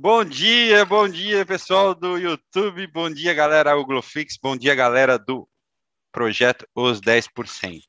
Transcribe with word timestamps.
Bom 0.00 0.24
dia, 0.24 0.84
bom 0.84 1.08
dia, 1.08 1.44
pessoal 1.44 1.92
do 1.92 2.16
YouTube, 2.16 2.86
bom 2.86 3.10
dia, 3.10 3.34
galera 3.34 3.76
Ugloflix, 3.76 4.38
bom 4.40 4.56
dia, 4.56 4.72
galera 4.72 5.18
do 5.18 5.48
projeto 6.12 6.64
Os 6.72 7.00
10%. 7.00 7.82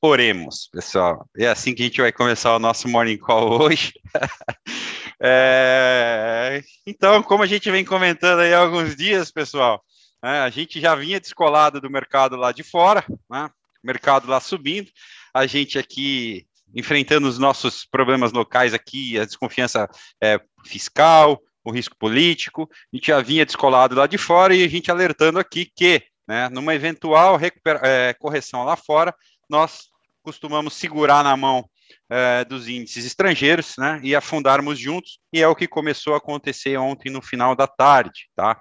Oremos, 0.00 0.68
pessoal. 0.68 1.28
É 1.36 1.48
assim 1.48 1.74
que 1.74 1.82
a 1.82 1.86
gente 1.86 2.00
vai 2.00 2.12
começar 2.12 2.54
o 2.54 2.60
nosso 2.60 2.86
Morning 2.86 3.18
Call 3.18 3.60
hoje. 3.60 3.92
é... 5.20 6.62
Então, 6.86 7.20
como 7.20 7.42
a 7.42 7.48
gente 7.48 7.68
vem 7.68 7.84
comentando 7.84 8.38
aí 8.38 8.54
há 8.54 8.60
alguns 8.60 8.94
dias, 8.94 9.32
pessoal, 9.32 9.84
né, 10.22 10.38
a 10.38 10.50
gente 10.50 10.80
já 10.80 10.94
vinha 10.94 11.18
descolado 11.18 11.80
do 11.80 11.90
mercado 11.90 12.36
lá 12.36 12.52
de 12.52 12.62
fora, 12.62 13.04
né, 13.28 13.50
mercado 13.82 14.28
lá 14.28 14.38
subindo, 14.38 14.88
a 15.34 15.46
gente 15.46 15.80
aqui 15.80 16.46
enfrentando 16.74 17.28
os 17.28 17.38
nossos 17.38 17.86
problemas 17.86 18.32
locais 18.32 18.74
aqui, 18.74 19.18
a 19.18 19.24
desconfiança 19.24 19.88
é, 20.22 20.40
fiscal, 20.64 21.40
o 21.64 21.70
risco 21.70 21.96
político, 21.96 22.68
a 22.92 22.96
gente 22.96 23.06
já 23.06 23.20
vinha 23.20 23.46
descolado 23.46 23.94
lá 23.94 24.06
de 24.06 24.18
fora 24.18 24.54
e 24.54 24.62
a 24.64 24.68
gente 24.68 24.90
alertando 24.90 25.38
aqui 25.38 25.70
que, 25.74 26.02
né, 26.28 26.48
numa 26.50 26.74
eventual 26.74 27.38
é, 27.82 28.14
correção 28.14 28.64
lá 28.64 28.76
fora, 28.76 29.14
nós 29.48 29.88
costumamos 30.22 30.74
segurar 30.74 31.22
na 31.24 31.36
mão 31.36 31.68
é, 32.10 32.44
dos 32.44 32.68
índices 32.68 33.04
estrangeiros, 33.04 33.74
né, 33.78 34.00
e 34.02 34.14
afundarmos 34.14 34.78
juntos, 34.78 35.18
e 35.32 35.40
é 35.40 35.48
o 35.48 35.54
que 35.54 35.66
começou 35.66 36.14
a 36.14 36.18
acontecer 36.18 36.76
ontem 36.76 37.10
no 37.10 37.22
final 37.22 37.54
da 37.56 37.66
tarde, 37.66 38.28
tá? 38.34 38.58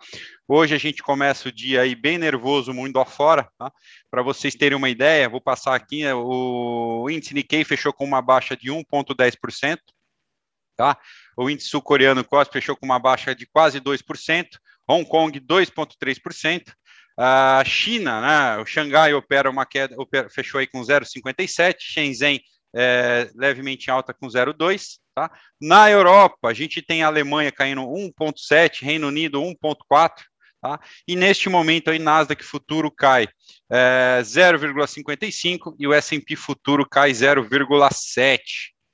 Hoje 0.48 0.76
a 0.76 0.78
gente 0.78 1.04
começa 1.04 1.50
o 1.50 1.52
dia 1.52 1.82
aí 1.82 1.96
bem 1.96 2.18
nervoso, 2.18 2.74
mundo 2.74 3.00
afora, 3.00 3.48
tá? 3.58 3.72
Para 4.10 4.22
vocês 4.22 4.56
terem 4.56 4.78
uma 4.78 4.90
ideia, 4.90 5.30
vou 5.30 5.42
passar 5.42 5.76
aqui, 5.76 6.04
né, 6.04 6.14
o 6.14 7.08
índice 7.10 7.34
Nikkei 7.34 7.64
fechou 7.64 7.94
com 7.94 8.06
uma 8.06 8.22
baixa 8.22 8.56
de 8.56 8.72
1,10%, 8.72 9.78
tá? 10.76 10.98
O 11.38 11.50
índice 11.50 11.70
sul-coreano 11.70 12.24
COSP 12.24 12.54
fechou 12.54 12.76
com 12.76 12.86
uma 12.86 13.00
baixa 13.00 13.36
de 13.36 13.46
quase 13.46 13.80
2%, 13.80 14.48
Hong 14.88 15.08
Kong 15.08 15.40
2,3%, 15.40 16.74
a 17.18 17.64
China, 17.66 18.22
né, 18.22 18.62
o 18.62 18.66
Xangai 18.66 19.14
opera 19.14 19.50
uma 19.50 19.66
queda, 19.66 19.96
opera, 20.00 20.30
fechou 20.30 20.60
aí 20.60 20.68
com 20.68 20.82
0,57, 20.82 21.76
Shenzhen 21.80 22.42
é, 22.76 23.30
levemente 23.36 23.92
alta 23.92 24.14
com 24.14 24.28
0,2. 24.28 24.98
Tá? 25.16 25.32
Na 25.62 25.90
Europa, 25.90 26.50
a 26.50 26.54
gente 26.54 26.82
tem 26.82 27.04
a 27.04 27.08
Alemanha 27.08 27.52
caindo 27.52 27.82
1,7, 27.82 28.82
Reino 28.82 29.08
Unido 29.08 29.42
1,4. 29.42 30.12
Tá? 30.62 30.80
E 31.08 31.16
neste 31.16 31.50
momento 31.50 31.92
aí 31.92 32.00
Nasdaq 32.00 32.42
futuro 32.44 32.90
cai 32.90 33.28
é, 33.70 34.20
0,55 34.22 35.76
e 35.78 35.86
o 35.86 35.94
S&P 35.94 36.36
futuro 36.38 36.88
cai 36.88 37.12
0,7, 37.12 38.40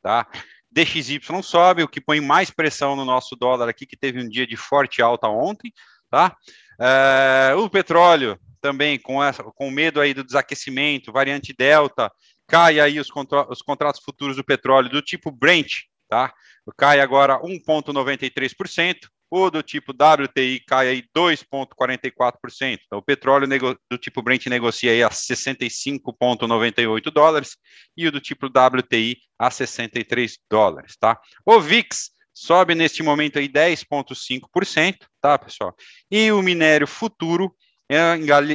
tá? 0.01 0.27
DXY 0.71 1.19
sobe, 1.43 1.83
o 1.83 1.87
que 1.87 2.01
põe 2.01 2.19
mais 2.21 2.49
pressão 2.49 2.95
no 2.95 3.05
nosso 3.05 3.35
dólar 3.35 3.69
aqui, 3.69 3.85
que 3.85 3.97
teve 3.97 4.19
um 4.19 4.27
dia 4.27 4.47
de 4.47 4.55
forte 4.55 5.01
alta 5.01 5.27
ontem, 5.27 5.71
tá? 6.09 6.35
É, 6.79 7.53
o 7.55 7.69
petróleo 7.69 8.39
também 8.61 8.99
com, 8.99 9.23
essa, 9.23 9.43
com 9.43 9.71
medo 9.71 10.01
aí 10.01 10.13
do 10.13 10.23
desaquecimento, 10.23 11.11
variante 11.11 11.53
Delta, 11.57 12.11
cai 12.49 12.79
aí 12.79 12.99
os, 12.99 13.11
contra, 13.11 13.49
os 13.49 13.61
contratos 13.61 14.01
futuros 14.03 14.35
do 14.35 14.43
petróleo 14.43 14.89
do 14.89 15.01
tipo 15.01 15.31
Brent, 15.31 15.83
tá? 16.09 16.33
Cai 16.77 16.99
agora 16.99 17.39
1,93%, 17.41 19.07
o 19.31 19.51
do 19.51 19.61
tipo 19.61 19.91
WTI 19.91 20.63
cai 20.67 20.87
aí 20.87 21.03
2,44%. 21.15 22.79
Então, 22.85 22.97
o 22.99 23.03
petróleo 23.03 23.47
do 23.89 23.97
tipo 23.97 24.21
Brent 24.23 24.47
negocia 24.47 24.91
aí 24.91 25.03
a 25.03 25.09
65,98 25.09 27.11
dólares 27.11 27.55
e 27.95 28.07
o 28.07 28.11
do 28.11 28.19
tipo 28.19 28.47
WTI 28.47 29.17
a 29.37 29.51
63 29.51 30.39
dólares, 30.49 30.97
tá? 30.99 31.19
O 31.45 31.61
VIX 31.61 32.09
sobe 32.33 32.73
neste 32.73 33.03
momento 33.03 33.37
aí 33.37 33.47
10,5%, 33.47 34.97
tá, 35.21 35.37
pessoal? 35.37 35.75
E 36.09 36.31
o 36.31 36.41
minério 36.41 36.87
futuro 36.87 37.53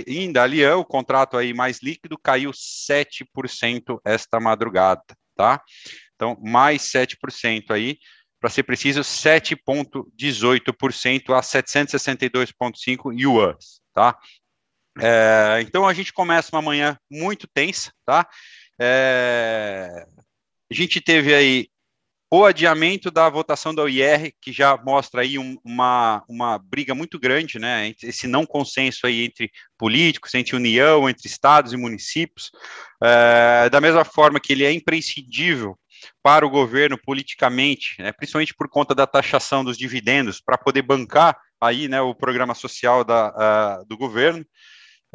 em 0.06 0.32
Dalian, 0.32 0.76
o 0.76 0.84
contrato 0.84 1.36
aí 1.36 1.52
mais 1.52 1.82
líquido 1.82 2.16
caiu 2.16 2.52
7% 2.52 4.00
esta 4.04 4.38
madrugada, 4.38 5.02
tá? 5.36 5.60
Então, 6.14 6.38
mais 6.40 6.82
7% 6.82 7.72
aí, 7.72 7.98
para 8.38 8.48
ser 8.48 8.62
preciso, 8.62 9.00
7,18% 9.00 11.34
a 11.34 11.40
762,5 11.40 13.12
yuans, 13.18 13.82
tá? 13.92 14.16
É, 15.00 15.58
então, 15.62 15.88
a 15.88 15.92
gente 15.92 16.12
começa 16.12 16.54
uma 16.54 16.62
manhã 16.62 16.96
muito 17.10 17.48
tensa, 17.48 17.92
tá? 18.04 18.28
É, 18.80 20.06
a 20.70 20.74
gente 20.74 21.00
teve 21.00 21.34
aí 21.34 21.66
o 22.36 22.44
adiamento 22.44 23.12
da 23.12 23.28
votação 23.28 23.72
da 23.72 23.82
OIR, 23.82 24.34
que 24.40 24.52
já 24.52 24.76
mostra 24.76 25.20
aí 25.20 25.38
um, 25.38 25.56
uma, 25.64 26.24
uma 26.28 26.58
briga 26.58 26.92
muito 26.92 27.16
grande, 27.16 27.60
né, 27.60 27.94
esse 28.02 28.26
não 28.26 28.44
consenso 28.44 29.06
aí 29.06 29.22
entre 29.24 29.52
políticos, 29.78 30.34
entre 30.34 30.56
União, 30.56 31.08
entre 31.08 31.28
estados 31.28 31.72
e 31.72 31.76
municípios, 31.76 32.50
é, 33.00 33.70
da 33.70 33.80
mesma 33.80 34.04
forma 34.04 34.40
que 34.40 34.52
ele 34.52 34.64
é 34.64 34.72
imprescindível 34.72 35.78
para 36.20 36.44
o 36.44 36.50
governo 36.50 36.98
politicamente, 36.98 37.94
né, 38.00 38.10
principalmente 38.10 38.52
por 38.52 38.68
conta 38.68 38.96
da 38.96 39.06
taxação 39.06 39.64
dos 39.64 39.78
dividendos, 39.78 40.40
para 40.40 40.58
poder 40.58 40.82
bancar 40.82 41.38
aí, 41.60 41.86
né, 41.86 42.00
o 42.00 42.16
programa 42.16 42.54
social 42.54 43.04
da, 43.04 43.28
uh, 43.28 43.86
do 43.86 43.96
governo, 43.96 44.44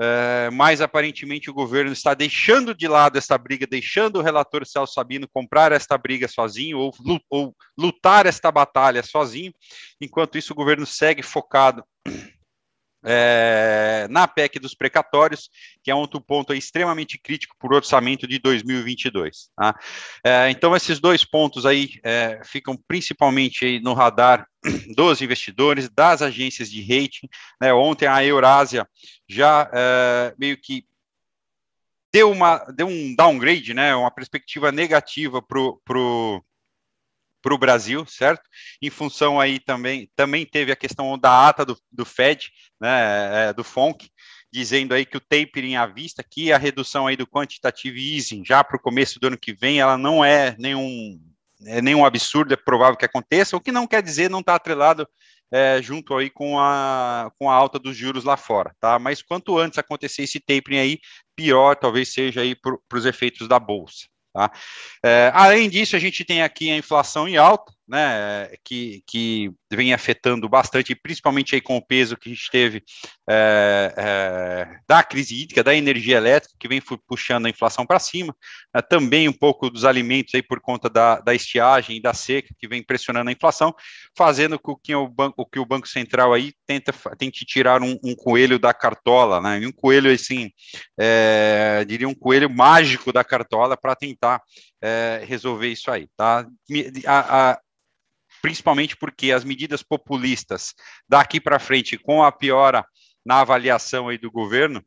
é, 0.02 0.50
mas 0.52 0.80
aparentemente 0.80 1.50
o 1.50 1.54
governo 1.54 1.92
está 1.92 2.14
deixando 2.14 2.74
de 2.74 2.88
lado 2.88 3.18
essa 3.18 3.38
briga, 3.38 3.68
deixando 3.68 4.18
o 4.18 4.22
relator 4.22 4.66
Celso 4.66 4.94
Sabino 4.94 5.28
comprar 5.28 5.74
esta 5.74 5.98
briga 5.98 6.28
sozinho 6.28 6.78
ou, 6.78 6.94
ou 7.30 7.56
lutar 7.78 8.26
esta 8.26 8.50
batalha 8.50 9.04
sozinho. 9.04 9.54
Enquanto 10.00 10.38
isso, 10.38 10.54
o 10.54 10.56
governo 10.56 10.86
segue 10.86 11.22
focado 11.22 11.84
é, 13.04 14.08
na 14.10 14.28
PEC 14.28 14.60
dos 14.60 14.74
precatórios, 14.74 15.50
que 15.84 15.92
é 15.92 15.96
outro 15.96 16.20
ponto 16.20 16.54
extremamente 16.54 17.18
crítico 17.18 17.56
para 17.58 17.74
o 17.74 17.76
orçamento 17.76 18.28
de 18.28 18.40
2022. 18.40 19.50
Tá? 19.56 19.76
É, 20.24 20.50
então, 20.50 20.76
esses 20.76 21.00
dois 21.00 21.24
pontos 21.24 21.66
aí 21.66 22.00
é, 22.04 22.42
ficam 22.44 22.78
principalmente 22.88 23.80
no 23.80 23.94
radar 23.94 24.48
dos 24.96 25.22
investidores, 25.22 25.90
das 25.90 26.22
agências 26.22 26.70
de 26.70 26.82
rating. 26.82 27.28
Né? 27.62 27.74
Ontem 27.74 28.08
a 28.08 28.24
Eurásia 28.24 28.88
já 29.28 29.70
é, 29.74 30.34
meio 30.38 30.58
que 30.58 30.86
deu, 32.14 32.32
uma, 32.32 32.58
deu 32.76 32.88
um 32.88 33.16
downgrade, 33.16 33.74
né? 33.74 33.96
uma 33.96 34.12
perspectiva 34.12 34.72
negativa 34.72 35.42
para 35.42 35.60
o 35.60 36.44
para 37.42 37.54
o 37.54 37.58
Brasil, 37.58 38.06
certo? 38.06 38.44
Em 38.82 38.90
função 38.90 39.40
aí 39.40 39.60
também, 39.60 40.10
também 40.16 40.46
teve 40.46 40.72
a 40.72 40.76
questão 40.76 41.18
da 41.18 41.48
ata 41.48 41.66
do, 41.66 41.78
do 41.92 42.06
Fed, 42.06 42.52
né, 42.80 43.50
é, 43.50 43.54
do 43.54 43.64
FONC, 43.64 44.10
dizendo 44.52 44.94
aí 44.94 45.06
que 45.06 45.18
o 45.18 45.22
tapering 45.22 45.76
à 45.76 45.86
vista, 45.86 46.24
que 46.24 46.52
a 46.52 46.58
redução 46.58 47.08
aí 47.08 47.16
do 47.16 47.28
quantitative 47.28 48.16
easing 48.16 48.44
já 48.46 48.64
para 48.64 48.78
o 48.78 48.82
começo 48.82 49.20
do 49.20 49.28
ano 49.28 49.38
que 49.38 49.54
vem, 49.54 49.80
ela 49.80 49.98
não 49.98 50.24
é 50.26 50.56
nenhum, 50.58 51.20
é 51.66 51.82
nenhum 51.82 52.06
absurdo, 52.06 52.54
é 52.54 52.58
provável 52.58 52.98
que 52.98 53.06
aconteça, 53.06 53.56
o 53.56 53.62
que 53.62 53.72
não 53.72 53.88
quer 53.88 54.02
dizer 54.02 54.30
não 54.30 54.40
está 54.40 54.56
atrelado 54.56 55.08
é, 55.52 55.82
junto 55.82 56.16
aí 56.16 56.30
com 56.30 56.60
a, 56.60 57.32
com 57.38 57.50
a 57.50 57.54
alta 57.54 57.80
dos 57.80 57.96
juros 57.96 58.24
lá 58.24 58.38
fora, 58.38 58.76
tá? 58.80 59.00
Mas 59.00 59.22
quanto 59.22 59.58
antes 59.58 59.80
acontecer 59.80 60.24
esse 60.24 60.40
tapering 60.40 60.78
aí, 60.78 61.00
pior 61.36 61.76
talvez 61.76 62.14
seja 62.14 62.42
aí 62.42 62.56
para 62.56 62.78
os 62.94 63.06
efeitos 63.06 63.48
da 63.48 63.60
bolsa. 63.60 64.08
Tá? 64.40 64.52
É, 65.04 65.32
além 65.34 65.70
disso, 65.70 65.98
a 65.98 66.00
gente 66.00 66.24
tem 66.24 66.42
aqui 66.42 66.72
a 66.72 66.78
inflação 66.78 67.28
em 67.28 67.36
alta, 67.36 67.74
né, 67.90 68.52
que, 68.64 69.04
que 69.08 69.52
vem 69.72 69.94
afetando 69.94 70.48
bastante, 70.48 70.94
principalmente 70.94 71.56
aí 71.56 71.62
com 71.62 71.76
o 71.76 71.86
peso 71.86 72.16
que 72.16 72.30
a 72.30 72.34
gente 72.34 72.52
teve 72.52 72.84
é, 73.28 73.94
é, 73.98 74.80
da 74.88 75.04
crise 75.04 75.42
hídrica, 75.42 75.64
da 75.64 75.74
energia 75.74 76.18
elétrica, 76.18 76.56
que 76.60 76.68
vem 76.68 76.80
puxando 77.08 77.48
a 77.48 77.50
inflação 77.50 77.88
para 77.88 77.98
cima, 77.98 78.36
né, 78.74 78.82
também 78.82 79.28
um 79.28 79.34
pouco 79.34 79.72
dos 79.72 79.86
alimentos 79.86 80.36
aí 80.36 80.44
por 80.44 80.62
conta 80.62 80.88
da, 80.88 81.20
da 81.20 81.34
estiagem 81.34 81.98
e 81.98 82.02
da 82.02 82.14
seca, 82.14 82.54
que 82.60 82.68
vem 82.68 82.84
pressionando 82.84 83.30
a 83.30 83.34
inflação, 83.34 83.74
fazendo 84.16 84.60
com 84.60 84.76
que 84.76 84.94
o 84.94 85.08
Banco, 85.08 85.44
que 85.52 85.60
o 85.60 85.66
banco 85.66 85.88
Central 85.88 86.32
aí 86.32 86.54
tenta, 86.68 86.94
tente 87.18 87.44
tirar 87.44 87.82
um, 87.82 87.98
um 88.04 88.16
coelho 88.16 88.60
da 88.60 88.72
cartola, 88.72 89.42
né, 89.42 89.66
um 89.66 89.72
coelho 89.72 90.14
assim, 90.14 90.52
é, 91.00 91.84
diria 91.88 92.08
um 92.08 92.14
coelho 92.14 92.50
mágico 92.52 93.12
da 93.12 93.24
cartola 93.24 93.76
para 93.76 93.96
tentar 93.96 94.40
é, 94.80 95.24
resolver 95.26 95.68
isso 95.68 95.90
aí, 95.90 96.08
tá? 96.16 96.46
A, 97.06 97.52
a, 97.52 97.60
principalmente 98.42 98.96
porque 98.96 99.32
as 99.32 99.44
medidas 99.44 99.84
populistas 99.84 100.74
daqui 101.08 101.40
para 101.40 101.60
frente, 101.60 101.98
com 101.98 102.24
a 102.24 102.32
piora 102.32 102.86
na 103.26 103.42
avaliação 103.42 104.08
aí 104.08 104.18
do 104.18 104.32
governo, 104.32 104.84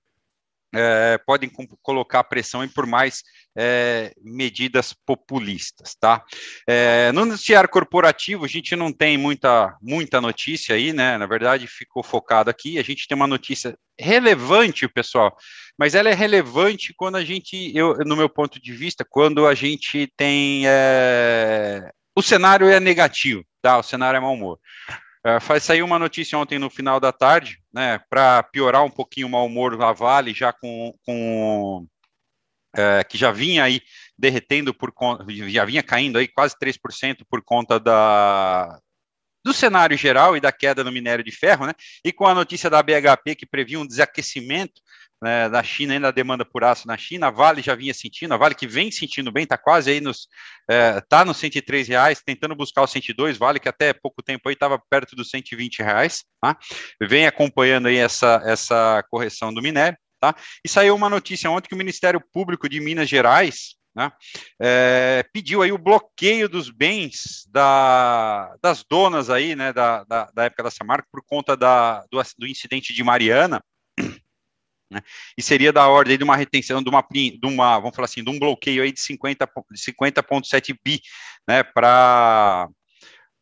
é, 0.75 1.19
podem 1.27 1.51
colocar 1.83 2.25
pressão 2.25 2.67
por 2.69 2.87
mais 2.87 3.23
é, 3.57 4.13
medidas 4.23 4.95
populistas, 5.05 5.95
tá? 5.95 6.25
É, 6.67 7.13
no 7.13 7.27
noticiário 7.27 7.69
corporativo, 7.69 8.45
a 8.45 8.49
gente 8.49 8.75
não 8.75 8.91
tem 8.91 9.19
muita, 9.19 9.77
muita 9.83 10.21
notícia 10.21 10.75
aí, 10.75 10.93
né? 10.93 11.19
Na 11.19 11.27
verdade, 11.27 11.67
ficou 11.67 12.03
focado 12.03 12.49
aqui. 12.49 12.79
A 12.79 12.83
gente 12.83 13.07
tem 13.07 13.15
uma 13.15 13.27
notícia 13.27 13.77
relevante, 14.01 14.89
pessoal, 14.89 15.37
mas 15.79 15.95
ela 15.95 16.09
é 16.09 16.15
relevante 16.15 16.95
quando 16.97 17.17
a 17.17 17.25
gente, 17.25 17.71
eu, 17.77 17.95
no 18.07 18.17
meu 18.17 18.29
ponto 18.29 18.61
de 18.61 18.73
vista, 18.73 19.05
quando 19.09 19.47
a 19.47 19.55
gente 19.55 20.11
tem 20.17 20.63
é, 20.67 21.91
o 22.15 22.23
cenário 22.23 22.69
é 22.69 22.79
negativo, 22.79 23.45
tá? 23.61 23.79
O 23.79 23.83
cenário 23.83 24.17
é 24.17 24.21
mau 24.21 24.35
humor. 24.35 24.59
Uh, 25.27 25.41
faz 25.41 25.63
sair 25.63 25.83
uma 25.83 25.99
notícia 25.99 26.37
ontem 26.37 26.59
no 26.59 26.69
final 26.69 26.99
da 26.99 27.13
tarde, 27.13 27.61
né, 27.73 28.01
para 28.11 28.43
piorar 28.43 28.85
um 28.85 28.91
pouquinho 28.91 29.29
o 29.29 29.31
mau 29.31 29.47
humor 29.47 29.77
da 29.77 29.93
Vale, 29.93 30.35
já 30.35 30.53
com, 30.53 30.93
com 31.07 31.87
uh, 32.77 33.09
que 33.09 33.17
já 33.17 33.31
vinha 33.31 33.63
aí 33.63 33.81
derretendo 34.19 34.75
por 34.75 34.93
já 35.49 35.65
vinha 35.65 35.83
caindo 35.83 36.19
aí 36.19 36.27
quase 36.27 36.57
3% 36.59 37.25
por 37.31 37.41
conta 37.41 37.79
da, 37.79 38.81
do 39.45 39.53
cenário 39.53 39.97
geral 39.97 40.37
e 40.37 40.41
da 40.41 40.53
queda 40.53 40.85
no 40.85 40.93
minério 40.93 41.25
de 41.25 41.33
ferro, 41.33 41.67
né? 41.67 41.73
E 42.05 42.13
com 42.13 42.27
a 42.27 42.35
notícia 42.35 42.71
da 42.71 42.83
BHP 42.83 43.35
que 43.37 43.47
previa 43.47 43.79
um 43.79 43.87
desaquecimento 43.87 44.81
né, 45.23 45.49
da 45.49 45.63
China, 45.63 45.95
ainda 45.95 46.09
a 46.09 46.11
demanda 46.11 46.45
por 46.45 46.65
aço 46.65 46.89
na 46.89 46.99
China, 46.99 47.29
a 47.29 47.31
Vale 47.31 47.63
já 47.63 47.77
vinha 47.77 47.95
sentindo, 47.95 48.35
a 48.35 48.37
Vale 48.37 48.57
que 48.57 48.67
vem 48.67 48.91
sentindo 48.91 49.31
bem, 49.31 49.45
está 49.45 49.57
quase 49.57 49.93
aí 49.93 50.01
nos, 50.01 50.27
é, 50.69 51.01
nos 51.25 51.37
103 51.37 51.87
reais, 51.87 52.21
tentando 52.27 52.57
buscar 52.57 52.83
os 52.83 52.91
102, 52.91 53.39
Vale 53.39 53.61
que 53.61 53.69
até 53.69 53.93
pouco 53.93 54.21
tempo 54.21 54.49
aí 54.49 54.55
estava 54.55 54.83
perto 54.91 55.15
dos 55.15 55.31
120 55.31 55.81
reais, 55.81 56.25
tá? 56.41 56.59
vem 57.01 57.25
acompanhando 57.25 57.87
aí 57.87 57.99
essa, 57.99 58.43
essa 58.45 59.05
correção 59.09 59.55
do 59.55 59.63
minério, 59.63 59.97
tá? 60.21 60.35
E 60.65 60.69
saiu 60.69 60.97
uma 60.97 61.09
notícia 61.09 61.49
ontem 61.49 61.69
que 61.69 61.75
o 61.75 61.79
Ministério 61.79 62.21
Público 62.33 62.69
de 62.69 62.81
Minas 62.81 63.09
Gerais, 63.09 63.77
né, 63.95 64.11
é, 64.61 65.25
pediu 65.33 65.63
aí 65.63 65.71
o 65.71 65.79
bloqueio 65.79 66.49
dos 66.49 66.69
bens 66.69 67.47
da, 67.49 68.57
das 68.61 68.83
donas 68.83 69.31
aí, 69.31 69.55
né, 69.55 69.73
da, 69.73 70.03
da, 70.03 70.31
da 70.35 70.45
época 70.45 70.65
da 70.65 70.71
Samarco 70.71 71.09
por 71.13 71.23
conta 71.25 71.57
da, 71.57 72.01
do, 72.11 72.21
do 72.39 72.47
incidente 72.49 72.93
de 72.93 73.05
Mariana, 73.05 73.63
né? 74.93 75.01
E 75.37 75.43
seria 75.43 75.73
da 75.73 75.89
ordem 75.89 76.17
de 76.17 76.25
uma 76.25 76.37
retenção, 76.37 76.83
de 76.83 76.89
uma, 76.89 77.05
de 77.11 77.41
uma, 77.45 77.79
vamos 77.79 77.97
falar 77.97 78.07
assim, 78.07 78.23
de 78.23 78.31
um 78.31 78.39
bloqueio 78.39 78.83
aí 78.83 78.93
de 78.93 79.01
50,7 79.01 79.49
50 79.75 80.23
bi, 80.85 81.01
né, 81.49 81.63
para 81.63 82.69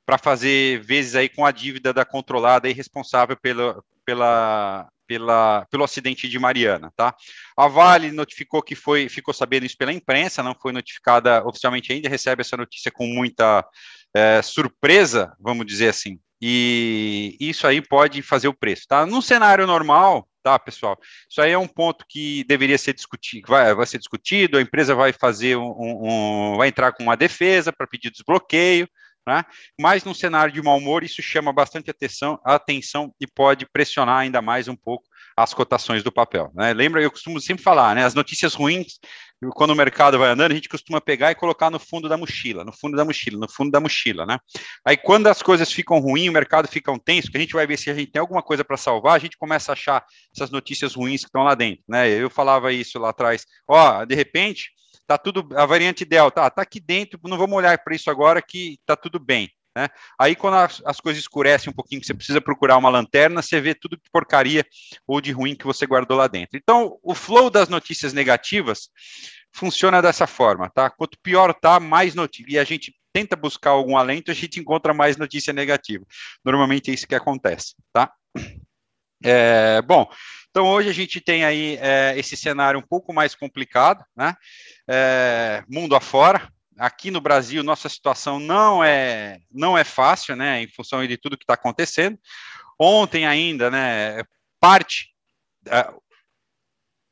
para 0.06 0.19
fazer 0.19 0.81
vezes 0.81 1.14
aí 1.14 1.29
com 1.29 1.47
a 1.47 1.52
dívida 1.52 1.93
da 1.93 2.05
controlada 2.05 2.69
e 2.69 2.73
responsável 2.73 3.37
pela, 3.37 3.81
pela, 4.05 4.88
pela, 5.06 5.67
pelo 5.70 5.85
acidente 5.85 6.29
de 6.29 6.37
Mariana, 6.37 6.93
tá? 6.97 7.14
A 7.56 7.69
Vale 7.69 8.11
notificou 8.11 8.61
que 8.61 8.75
foi, 8.75 9.08
ficou 9.08 9.32
sabendo 9.32 9.67
isso 9.67 9.76
pela 9.76 9.93
imprensa, 9.93 10.43
não 10.43 10.53
foi 10.53 10.73
notificada 10.73 11.46
oficialmente 11.46 11.93
ainda, 11.93 12.08
recebe 12.08 12.41
essa 12.41 12.56
notícia 12.56 12.91
com 12.91 13.06
muita 13.06 13.64
é, 14.12 14.43
surpresa, 14.43 15.32
vamos 15.38 15.64
dizer 15.64 15.91
assim, 15.91 16.19
e 16.43 17.37
isso 17.38 17.67
aí 17.67 17.82
pode 17.82 18.23
fazer 18.23 18.49
o 18.49 18.55
preço, 18.55 18.87
tá? 18.88 19.05
Num 19.05 19.20
cenário 19.20 19.67
normal, 19.67 20.26
tá, 20.43 20.59
pessoal? 20.59 20.99
Isso 21.29 21.41
aí 21.41 21.53
é 21.53 21.59
um 21.59 21.67
ponto 21.69 22.05
que 22.09 22.45
deveria 22.45 22.79
ser 22.79 22.95
discutido, 22.95 23.49
vai, 23.49 23.75
vai 23.75 23.87
ser 23.87 23.99
discutido, 23.99 24.59
a 24.59 24.63
empresa 24.63 24.95
vai 24.95 25.13
fazer 25.13 25.57
um, 25.57 26.53
um 26.53 26.57
vai 26.57 26.69
entrar 26.69 26.93
com 26.93 27.03
uma 27.03 27.17
defesa 27.17 27.73
para 27.73 27.87
pedir 27.87 28.11
desbloqueio, 28.11 28.89
né? 29.27 29.45
Mas 29.79 30.05
num 30.05 30.15
cenário 30.15 30.53
de 30.53 30.63
mau 30.63 30.79
humor, 30.79 31.05
isso 31.05 31.23
chama 31.23 31.53
bastante 31.53 31.91
atenção, 31.91 32.41
atenção 32.45 33.15
e 33.21 33.27
pode 33.27 33.67
pressionar 33.67 34.19
ainda 34.19 34.41
mais 34.41 34.69
um 34.69 34.77
pouco 34.77 35.10
as 35.43 35.55
cotações 35.55 36.03
do 36.03 36.13
papel. 36.13 36.51
Né? 36.55 36.73
Lembra, 36.73 37.03
eu 37.03 37.11
costumo 37.11 37.41
sempre 37.41 37.63
falar, 37.63 37.95
né? 37.95 38.05
As 38.05 38.15
notícias 38.15 38.55
ruins, 38.55 38.99
quando 39.55 39.71
o 39.71 39.77
mercado 39.77 40.19
vai 40.19 40.31
andando, 40.31 40.53
a 40.53 40.55
gente 40.55 40.69
costuma 40.69 41.01
pegar 41.01 41.31
e 41.31 41.35
colocar 41.35 41.71
no 41.71 41.79
fundo 41.79 42.09
da 42.09 42.17
mochila, 42.17 42.65
no 42.65 42.73
fundo 42.73 42.97
da 42.97 43.05
mochila, 43.05 43.39
no 43.39 43.51
fundo 43.51 43.71
da 43.71 43.81
mochila, 43.81 44.27
né? 44.27 44.39
Aí 44.85 44.97
quando 44.97 45.29
as 45.29 45.43
coisas 45.43 45.73
ficam 45.73 45.99
ruins, 45.99 46.29
o 46.29 46.33
mercado 46.33 46.69
fica 46.69 46.93
um 46.93 46.99
tenso, 46.99 47.31
que 47.31 47.37
a 47.37 47.41
gente 47.41 47.55
vai 47.55 47.67
ver 47.67 47.79
se 47.79 47.91
a 47.91 47.95
gente 47.95 48.13
tem 48.13 48.21
alguma 48.21 48.43
coisa 48.43 48.65
para 48.65 48.77
salvar, 48.77 49.15
a 49.15 49.19
gente 49.19 49.39
começa 49.39 49.73
a 49.73 49.75
achar 49.75 50.05
essas 50.35 50.51
notícias 50.51 50.95
ruins 50.95 51.23
que 51.23 51.29
estão 51.29 51.43
lá 51.43 51.55
dentro, 51.55 51.83
né? 51.89 52.09
Eu 52.09 52.29
falava 52.29 52.73
isso 52.73 52.99
lá 52.99 53.11
atrás, 53.11 53.47
ó, 53.67 54.05
de 54.05 54.15
repente, 54.15 54.71
tá 55.07 55.17
tudo, 55.17 55.49
a 55.57 55.65
variante 55.67 56.05
delta, 56.05 56.43
tá, 56.43 56.51
tá 56.51 56.63
aqui 56.63 56.79
dentro, 56.79 57.19
não 57.25 57.39
vamos 57.39 57.57
olhar 57.57 57.77
para 57.83 57.95
isso 57.95 58.11
agora 58.11 58.43
que 58.43 58.79
tá 58.85 58.95
tudo 58.95 59.19
bem. 59.19 59.51
Né? 59.76 59.88
Aí, 60.19 60.34
quando 60.34 60.55
as, 60.55 60.82
as, 60.84 61.00
coisas 61.00 61.22
escurecem 61.22 61.70
um 61.70 61.75
pouquinho, 61.75 62.00
que 62.00 62.06
você 62.06 62.14
precisa 62.14 62.40
procurar 62.40 62.76
uma 62.76 62.88
lanterna, 62.88 63.40
você 63.40 63.61
vê 63.61 63.75
tudo 63.75 63.96
de 63.96 64.11
porcaria 64.12 64.64
ou 65.06 65.20
de 65.20 65.31
ruim 65.31 65.55
que 65.55 65.64
você 65.64 65.87
guardou 65.87 66.17
lá 66.17 66.26
dentro. 66.26 66.56
Então, 66.56 66.99
o 67.02 67.14
flow 67.14 67.49
das 67.49 67.69
notícias 67.69 68.12
negativas 68.12 68.90
funciona 69.52 70.02
dessa 70.02 70.26
forma, 70.26 70.69
tá? 70.70 70.90
Quanto 70.90 71.19
pior 71.22 71.55
tá, 71.55 71.78
mais 71.78 72.14
notícia. 72.14 72.52
E 72.52 72.58
a 72.58 72.64
gente 72.64 72.94
tenta 73.12 73.37
buscar 73.37 73.70
algum 73.70 73.96
alento, 73.96 74.31
a 74.31 74.34
gente 74.34 74.61
encontra 74.61 74.94
mais 74.94 75.17
notícia 75.17 75.52
negativa. 75.52 76.05
Normalmente 76.44 76.90
é 76.90 76.94
isso 76.94 77.06
que 77.06 77.14
acontece, 77.14 77.75
tá? 77.93 78.12
É, 79.22 79.82
bom, 79.82 80.11
então 80.50 80.67
hoje 80.67 80.88
a 80.88 80.93
gente 80.93 81.20
tem 81.20 81.44
aí 81.44 81.76
é, 81.81 82.14
esse 82.17 82.37
cenário 82.37 82.81
um 82.81 82.87
pouco 82.87 83.12
mais 83.12 83.34
complicado, 83.34 84.05
né? 84.17 84.34
É, 84.88 85.62
mundo 85.69 85.94
afora, 85.94 86.50
aqui 86.78 87.11
no 87.11 87.20
Brasil 87.20 87.62
nossa 87.62 87.88
situação 87.88 88.38
não 88.38 88.82
é 88.82 89.38
não 89.50 89.76
é 89.76 89.84
fácil, 89.84 90.37
né, 90.37 90.62
em 90.62 90.69
função 90.69 91.06
de 91.06 91.17
tudo 91.17 91.37
que 91.37 91.44
está 91.44 91.55
acontecendo. 91.55 92.19
Ontem 92.78 93.26
ainda, 93.26 93.70
né, 93.70 94.22
parte, 94.58 95.11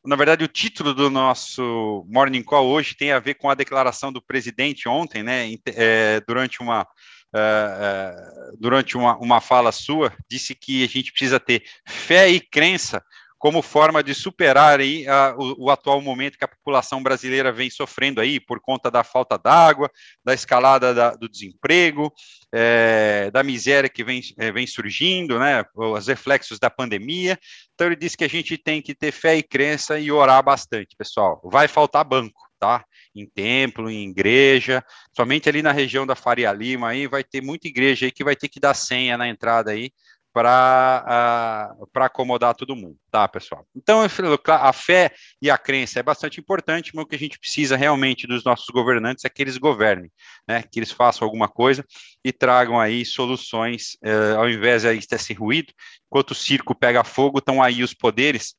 na 0.05 0.17
verdade 0.17 0.45
o 0.45 0.49
título 0.49 0.95
do 0.95 1.11
nosso 1.11 2.07
Morning 2.09 2.43
Call 2.43 2.67
hoje 2.67 2.95
tem 2.95 3.13
a 3.13 3.19
ver 3.19 3.35
com 3.35 3.51
a 3.51 3.55
declaração 3.55 4.13
do 4.13 4.23
presidente 4.23 4.89
ontem, 4.89 5.23
né, 5.23 5.51
é, 5.67 6.21
durante 6.27 6.61
uma 6.63 6.87
é, 7.35 7.39
é, 7.39 8.57
durante 8.59 8.97
uma, 8.97 9.19
uma 9.19 9.39
fala 9.39 9.71
sua, 9.71 10.17
disse 10.31 10.55
que 10.55 10.83
a 10.83 10.89
gente 10.89 11.13
precisa 11.13 11.39
ter 11.39 11.63
fé 11.87 12.31
e 12.31 12.41
crença 12.41 13.05
como 13.39 13.63
forma 13.63 14.03
de 14.03 14.15
superar 14.15 14.81
aí 14.81 15.07
a, 15.07 15.35
o, 15.39 15.67
o, 15.67 15.71
atual 15.71 16.01
momento 16.01 16.37
que 16.37 16.45
a 16.45 16.49
população 16.49 17.03
brasileira 17.03 17.53
vem 17.53 17.71
sofrendo 17.71 18.21
aí 18.21 18.41
por 18.41 18.61
conta 18.61 18.91
da 18.91 19.05
falta 19.05 19.39
d'água, 19.39 19.89
da 20.25 20.35
escalada 20.35 20.93
da, 20.93 21.11
do 21.15 21.29
desemprego, 21.29 22.13
é, 22.53 23.31
da 23.31 23.45
miséria 23.45 23.89
que 23.89 24.03
vem, 24.03 24.21
é, 24.39 24.51
vem 24.51 24.67
surgindo, 24.67 25.39
né, 25.39 25.65
os 25.75 26.09
reflexos 26.09 26.59
da 26.59 26.69
pandemia. 26.69 27.39
Então 27.75 27.87
ele 27.87 27.97
disse 27.97 28.17
que 28.17 28.25
a 28.25 28.29
gente 28.29 28.59
tem 28.59 28.83
que 28.83 28.95
ter 28.95 29.13
fé 29.13 29.37
e 29.37 29.43
crença 29.43 30.01
e 30.01 30.11
orar 30.11 30.43
bastante, 30.43 30.97
pessoal. 30.97 31.41
Vai 31.45 31.69
faltar 31.69 32.05
banco, 32.05 32.41
tá? 32.59 32.85
Em 33.15 33.25
templo, 33.25 33.89
em 33.89 34.11
igreja, 34.11 34.85
somente 35.15 35.49
ali 35.49 35.63
na 35.63 35.71
região 35.71 36.05
da 36.05 36.17
Faria 36.17 36.53
Lima 36.53 36.89
aí 36.89 37.07
vai 37.07 37.23
ter 37.23 37.41
muita 37.41 37.69
igreja 37.69 38.07
aí 38.07 38.13
que 38.13 38.25
vai 38.25 38.35
ter 38.35 38.49
que 38.49 38.59
dar 38.59 38.75
senha 38.75 39.17
na 39.17 39.29
entrada 39.29 39.71
aí 39.71 39.93
para 40.39 41.75
uh, 41.81 41.99
acomodar 42.05 42.55
todo 42.55 42.77
mundo, 42.77 42.97
tá, 43.11 43.27
pessoal? 43.27 43.67
Então, 43.75 44.03
a 44.47 44.73
fé 44.73 45.13
e 45.43 45.51
a 45.51 45.59
crença 45.59 45.99
é 45.99 46.03
bastante 46.03 46.39
importante, 46.39 46.93
mas 46.95 47.05
o 47.05 47.09
que 47.09 47.17
a 47.17 47.19
gente 47.19 47.41
precisa 47.41 47.77
realmente 47.77 48.25
dos 48.25 48.45
nossos 48.45 48.69
governantes 48.69 49.25
é 49.25 49.29
que 49.29 49.43
eles 49.43 49.59
governem, 49.59 50.13
né, 50.47 50.63
que 50.63 50.79
eles 50.79 50.93
façam 50.93 51.27
alguma 51.27 51.49
coisa 51.49 51.85
e 52.25 52.33
tragam 52.33 52.79
aí 52.79 53.05
soluções, 53.05 53.97
uh, 54.05 54.39
ao 54.39 54.49
invés 54.49 54.83
de 54.83 55.09
ter 55.09 55.35
ruído, 55.35 55.73
enquanto 56.07 56.31
o 56.31 56.37
circo 56.37 56.73
pega 56.73 57.03
fogo, 57.03 57.41
estão 57.41 57.61
aí 57.61 57.83
os 57.83 57.93
poderes 57.93 58.55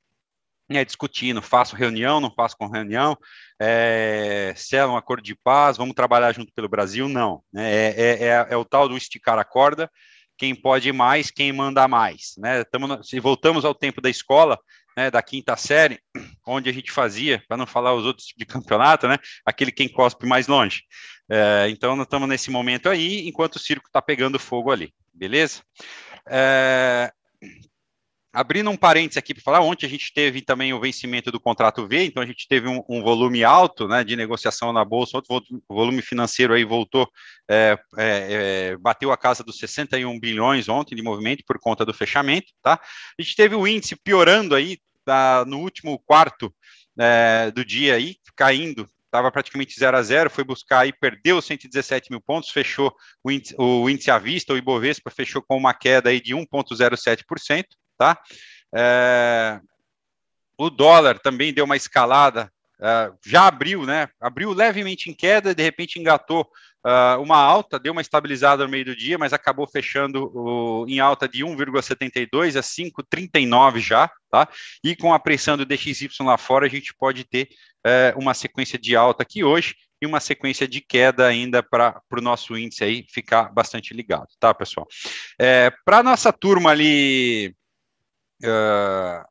né, 0.70 0.84
discutindo, 0.84 1.42
faço 1.42 1.78
reunião, 1.78 2.20
não 2.20 2.30
faço 2.30 2.58
com 2.58 2.68
reunião, 2.68 3.18
é, 3.58 4.54
um 4.86 4.98
acordo 4.98 5.24
de 5.24 5.34
paz, 5.34 5.78
vamos 5.78 5.96
trabalhar 5.96 6.34
junto 6.34 6.52
pelo 6.54 6.68
Brasil, 6.68 7.08
não, 7.08 7.42
né, 7.54 7.72
é, 7.72 7.96
é, 7.98 8.24
é, 8.26 8.48
é 8.50 8.58
o 8.58 8.66
tal 8.66 8.90
do 8.90 8.98
esticar 8.98 9.40
a 9.40 9.46
corda, 9.46 9.90
quem 10.40 10.56
pode 10.56 10.92
mais, 10.94 11.30
quem 11.30 11.52
manda 11.52 11.86
mais, 11.86 12.34
né? 12.38 12.64
Tamo, 12.64 13.04
se 13.04 13.20
voltamos 13.20 13.66
ao 13.66 13.76
tempo 13.76 14.00
da 14.00 14.10
escola, 14.10 14.58
né, 14.96 15.12
da 15.12 15.22
quinta 15.22 15.56
série, 15.58 16.00
onde 16.48 16.70
a 16.70 16.74
gente 16.74 16.92
fazia, 16.92 17.44
para 17.46 17.58
não 17.58 17.68
falar 17.68 17.94
os 17.94 18.06
outros 18.06 18.34
de 18.36 18.46
campeonato, 18.46 19.06
né, 19.08 19.18
aquele 19.46 19.72
quem 19.72 19.90
cospe 19.90 20.26
mais 20.26 20.48
longe. 20.48 20.84
É, 21.30 21.68
então, 21.70 21.96
nós 21.96 22.06
estamos 22.06 22.28
nesse 22.28 22.50
momento 22.50 22.88
aí, 22.90 23.28
enquanto 23.28 23.58
o 23.58 23.60
circo 23.60 23.88
está 23.88 24.02
pegando 24.02 24.40
fogo 24.40 24.72
ali, 24.72 24.94
beleza? 25.14 25.62
É, 26.26 27.12
Abrindo 28.40 28.70
um 28.70 28.78
parênteses 28.78 29.18
aqui 29.18 29.34
para 29.34 29.44
falar, 29.44 29.60
ontem 29.60 29.86
a 29.86 29.90
gente 29.90 30.14
teve 30.14 30.42
também 30.42 30.74
o 30.74 30.80
vencimento 30.80 31.30
do 31.30 31.42
contrato 31.42 31.86
V, 31.86 32.06
então 32.06 32.24
a 32.24 32.26
gente 32.26 32.48
teve 32.48 32.70
um, 32.70 32.82
um 32.88 33.04
volume 33.04 33.44
alto 33.44 33.86
né, 33.86 34.02
de 34.02 34.16
negociação 34.16 34.72
na 34.72 34.86
Bolsa, 34.86 35.18
outro 35.18 35.62
volume 35.68 36.02
financeiro 36.02 36.54
aí 36.54 36.64
voltou, 36.64 37.06
é, 37.50 37.78
é, 37.98 38.28
é, 38.72 38.78
bateu 38.78 39.12
a 39.12 39.18
casa 39.18 39.44
dos 39.44 39.60
61 39.60 40.18
bilhões 40.18 40.70
ontem 40.70 40.96
de 40.96 41.02
movimento 41.02 41.44
por 41.46 41.60
conta 41.60 41.86
do 41.86 41.94
fechamento, 41.94 42.48
tá? 42.64 42.80
A 43.20 43.22
gente 43.22 43.36
teve 43.36 43.56
o 43.56 43.68
índice 43.68 43.98
piorando 43.98 44.56
aí 44.56 44.78
tá, 45.04 45.44
no 45.46 45.60
último 45.60 46.00
quarto 46.00 46.50
é, 46.98 47.52
do 47.52 47.66
dia 47.66 47.96
aí, 47.96 48.16
caindo 48.38 48.88
estava 49.04 49.30
praticamente 49.32 49.78
0 49.78 49.98
a 49.98 50.02
0, 50.02 50.30
foi 50.30 50.46
buscar 50.46 50.88
e 50.88 50.94
perdeu 50.94 51.42
117 51.42 52.10
mil 52.10 52.22
pontos, 52.22 52.52
fechou 52.52 52.96
o 53.22 53.30
índice, 53.30 53.54
o 53.58 53.90
índice 53.90 54.12
à 54.12 54.18
vista, 54.18 54.54
o 54.54 54.58
Ibovespa 54.58 55.10
fechou 55.10 55.42
com 55.42 55.58
uma 55.58 55.74
queda 55.74 56.10
aí 56.10 56.22
de 56.22 56.34
1,07%, 56.34 57.66
tá? 58.00 58.18
É, 58.74 59.60
o 60.58 60.70
dólar 60.70 61.20
também 61.20 61.54
deu 61.54 61.66
uma 61.66 61.76
escalada, 61.76 62.52
é, 62.82 63.12
já 63.26 63.46
abriu, 63.46 63.86
né? 63.86 64.08
Abriu 64.20 64.54
levemente 64.54 65.10
em 65.10 65.14
queda, 65.14 65.54
de 65.54 65.62
repente 65.62 66.00
engatou 66.00 66.50
uh, 66.86 67.22
uma 67.22 67.38
alta, 67.38 67.78
deu 67.78 67.92
uma 67.92 68.02
estabilizada 68.02 68.64
no 68.64 68.70
meio 68.70 68.86
do 68.86 68.96
dia, 68.96 69.18
mas 69.18 69.34
acabou 69.34 69.68
fechando 69.68 70.32
uh, 70.34 70.88
em 70.88 71.00
alta 71.00 71.28
de 71.28 71.44
1,72 71.44 72.58
a 72.58 72.62
5,39 72.62 73.80
já, 73.80 74.10
tá? 74.32 74.48
E 74.82 74.96
com 74.96 75.14
a 75.14 75.20
pressão 75.20 75.58
do 75.58 75.66
DXY 75.66 76.10
lá 76.22 76.38
fora, 76.38 76.68
a 76.68 76.70
gente 76.70 76.94
pode 76.94 77.26
ter 77.26 77.50
uh, 77.86 78.20
uma 78.20 78.34
sequência 78.34 78.80
de 78.80 78.96
alta 78.96 79.24
aqui 79.24 79.44
hoje, 79.44 79.76
e 80.02 80.06
uma 80.06 80.20
sequência 80.20 80.68
de 80.68 80.82
queda 80.82 81.28
ainda 81.28 81.62
para 81.62 82.02
o 82.12 82.22
nosso 82.22 82.58
índice 82.58 82.84
aí 82.84 83.06
ficar 83.10 83.52
bastante 83.54 83.94
ligado, 83.94 84.28
tá, 84.40 84.54
pessoal? 84.54 84.88
É, 85.40 85.72
para 85.84 86.02
nossa 86.02 86.32
turma 86.32 86.72
ali 86.72 87.54
uh, 88.44 89.26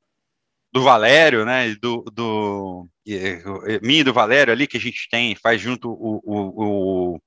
do 0.72 0.82
Valério, 0.82 1.44
né, 1.44 1.74
do, 1.80 2.02
do 2.12 2.88
mim 3.82 3.98
e 3.98 4.04
do 4.04 4.12
Valério 4.12 4.52
ali 4.52 4.66
que 4.66 4.76
a 4.76 4.80
gente 4.80 5.08
tem, 5.10 5.34
faz 5.34 5.60
junto 5.60 5.90
o, 5.90 6.20
o, 6.24 7.14
o 7.14 7.20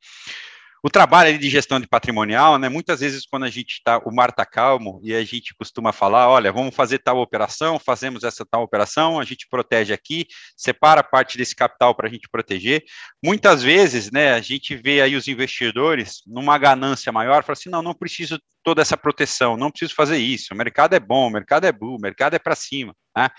o 0.83 0.89
trabalho 0.89 1.37
de 1.37 1.49
gestão 1.49 1.79
de 1.79 1.87
patrimonial, 1.87 2.57
né? 2.57 2.67
Muitas 2.67 3.01
vezes 3.01 3.25
quando 3.25 3.43
a 3.43 3.49
gente 3.49 3.73
está, 3.73 3.99
o 3.99 4.13
mar 4.13 4.29
está 4.29 4.43
calmo 4.45 4.99
e 5.03 5.13
a 5.13 5.23
gente 5.23 5.53
costuma 5.53 5.93
falar, 5.93 6.27
olha, 6.27 6.51
vamos 6.51 6.73
fazer 6.73 6.99
tal 6.99 7.19
operação, 7.19 7.77
fazemos 7.77 8.23
essa 8.23 8.43
tal 8.43 8.63
operação, 8.63 9.19
a 9.19 9.23
gente 9.23 9.47
protege 9.47 9.93
aqui, 9.93 10.25
separa 10.57 11.03
parte 11.03 11.37
desse 11.37 11.55
capital 11.55 11.93
para 11.93 12.07
a 12.07 12.11
gente 12.11 12.27
proteger. 12.31 12.83
Muitas 13.23 13.61
vezes, 13.61 14.11
né? 14.11 14.33
A 14.33 14.41
gente 14.41 14.75
vê 14.75 15.01
aí 15.01 15.15
os 15.15 15.27
investidores 15.27 16.21
numa 16.25 16.57
ganância 16.57 17.11
maior, 17.11 17.43
fala 17.43 17.53
assim, 17.53 17.69
não, 17.69 17.83
não 17.83 17.93
preciso 17.93 18.39
toda 18.63 18.81
essa 18.81 18.97
proteção, 18.97 19.55
não 19.55 19.69
preciso 19.69 19.93
fazer 19.93 20.17
isso. 20.17 20.53
O 20.53 20.57
mercado 20.57 20.95
é 20.95 20.99
bom, 20.99 21.27
o 21.27 21.31
mercado 21.31 21.65
é 21.65 21.71
bom, 21.71 21.95
o 21.95 22.01
mercado 22.01 22.35
é 22.35 22.39
para 22.39 22.55
cima, 22.55 22.95
né? 23.15 23.29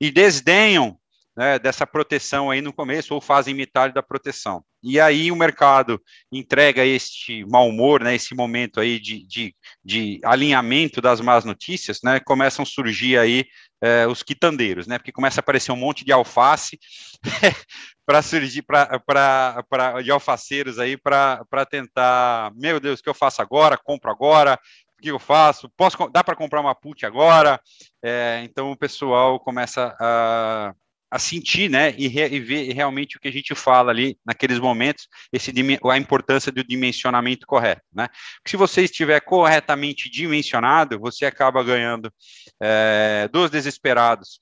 E 0.00 0.10
desdenham 0.10 0.98
né, 1.38 1.56
dessa 1.56 1.86
proteção 1.86 2.50
aí 2.50 2.60
no 2.60 2.72
começo, 2.72 3.14
ou 3.14 3.20
fazem 3.20 3.54
metade 3.54 3.94
da 3.94 4.02
proteção. 4.02 4.64
E 4.82 4.98
aí 4.98 5.30
o 5.30 5.36
mercado 5.36 6.02
entrega 6.32 6.84
este 6.84 7.44
mau 7.44 7.68
humor, 7.68 8.02
né, 8.02 8.16
esse 8.16 8.34
momento 8.34 8.80
aí 8.80 8.98
de, 8.98 9.24
de, 9.24 9.54
de 9.84 10.20
alinhamento 10.24 11.00
das 11.00 11.20
más 11.20 11.44
notícias, 11.44 12.00
né, 12.02 12.18
começam 12.18 12.64
a 12.64 12.66
surgir 12.66 13.16
aí 13.16 13.44
é, 13.80 14.04
os 14.08 14.24
quitandeiros, 14.24 14.88
né, 14.88 14.98
porque 14.98 15.12
começa 15.12 15.38
a 15.38 15.42
aparecer 15.42 15.70
um 15.70 15.76
monte 15.76 16.04
de 16.04 16.10
alface 16.10 16.76
para 18.04 18.20
surgir, 18.20 18.62
para 18.62 20.02
de 20.02 20.10
alfaceiros 20.10 20.80
aí 20.80 20.96
para 20.96 21.64
tentar, 21.70 22.50
meu 22.56 22.80
Deus, 22.80 22.98
o 22.98 23.02
que 23.04 23.08
eu 23.08 23.14
faço 23.14 23.40
agora? 23.40 23.78
Compro 23.78 24.10
agora, 24.10 24.58
o 24.98 25.00
que 25.00 25.08
eu 25.12 25.20
faço? 25.20 25.70
Posso, 25.76 25.96
dá 26.08 26.24
para 26.24 26.34
comprar 26.34 26.60
uma 26.60 26.74
put 26.74 27.06
agora? 27.06 27.60
É, 28.02 28.40
então 28.42 28.72
o 28.72 28.76
pessoal 28.76 29.38
começa 29.38 29.94
a 30.00 30.74
a 31.10 31.18
sentir, 31.18 31.70
né, 31.70 31.94
e, 31.96 32.06
re, 32.06 32.28
e, 32.28 32.40
ver 32.40 32.72
realmente 32.72 33.16
o 33.16 33.20
que 33.20 33.28
a 33.28 33.32
gente 33.32 33.54
fala 33.54 33.90
ali 33.90 34.18
naqueles 34.24 34.58
momentos, 34.58 35.08
esse, 35.32 35.52
a 35.90 35.96
importância 35.96 36.52
do 36.52 36.62
dimensionamento 36.62 37.46
correto, 37.46 37.82
né? 37.92 38.08
Porque 38.36 38.50
se 38.50 38.56
você 38.56 38.82
estiver 38.82 39.20
corretamente 39.20 40.10
dimensionado, 40.10 40.98
você 40.98 41.24
acaba 41.24 41.64
ganhando 41.64 42.12
é, 42.60 43.28
dos 43.32 43.50
desesperados 43.50 44.40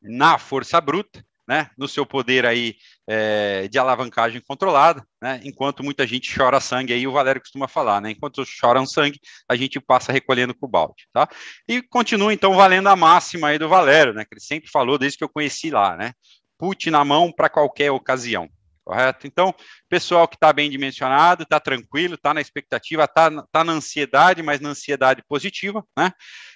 na 0.00 0.38
força 0.38 0.80
bruta, 0.80 1.24
né, 1.48 1.70
no 1.78 1.88
seu 1.88 2.04
poder 2.04 2.44
aí 2.44 2.76
é, 3.08 3.66
de 3.68 3.78
alavancagem 3.78 4.42
controlada, 4.46 5.02
né, 5.20 5.40
enquanto 5.42 5.82
muita 5.82 6.06
gente 6.06 6.36
chora 6.36 6.60
sangue, 6.60 6.92
aí 6.92 7.06
o 7.06 7.12
Valério 7.12 7.40
costuma 7.40 7.66
falar, 7.66 8.02
né, 8.02 8.10
enquanto 8.10 8.44
choram 8.44 8.84
sangue, 8.84 9.18
a 9.48 9.56
gente 9.56 9.80
passa 9.80 10.12
recolhendo 10.12 10.54
com 10.54 10.66
o 10.66 10.68
balde, 10.68 11.08
tá? 11.10 11.26
E 11.66 11.80
continua, 11.80 12.34
então, 12.34 12.54
valendo 12.54 12.88
a 12.88 12.96
máxima 12.96 13.48
aí 13.48 13.58
do 13.58 13.66
Valério, 13.66 14.12
né, 14.12 14.26
que 14.26 14.34
ele 14.34 14.42
sempre 14.42 14.70
falou 14.70 14.98
desde 14.98 15.16
que 15.16 15.24
eu 15.24 15.28
conheci 15.28 15.70
lá, 15.70 15.96
né, 15.96 16.12
put 16.58 16.90
na 16.90 17.02
mão 17.02 17.32
para 17.32 17.48
qualquer 17.48 17.90
ocasião, 17.90 18.46
correto? 18.84 19.26
Então, 19.26 19.54
pessoal 19.88 20.28
que 20.28 20.36
está 20.36 20.52
bem 20.52 20.68
dimensionado, 20.68 21.44
está 21.44 21.58
tranquilo, 21.58 22.16
está 22.16 22.34
na 22.34 22.42
expectativa, 22.42 23.04
está 23.04 23.30
tá 23.50 23.64
na 23.64 23.72
ansiedade, 23.72 24.42
mas 24.42 24.60
na 24.60 24.70
ansiedade 24.70 25.22
positiva, 25.26 25.82
né? 25.96 26.10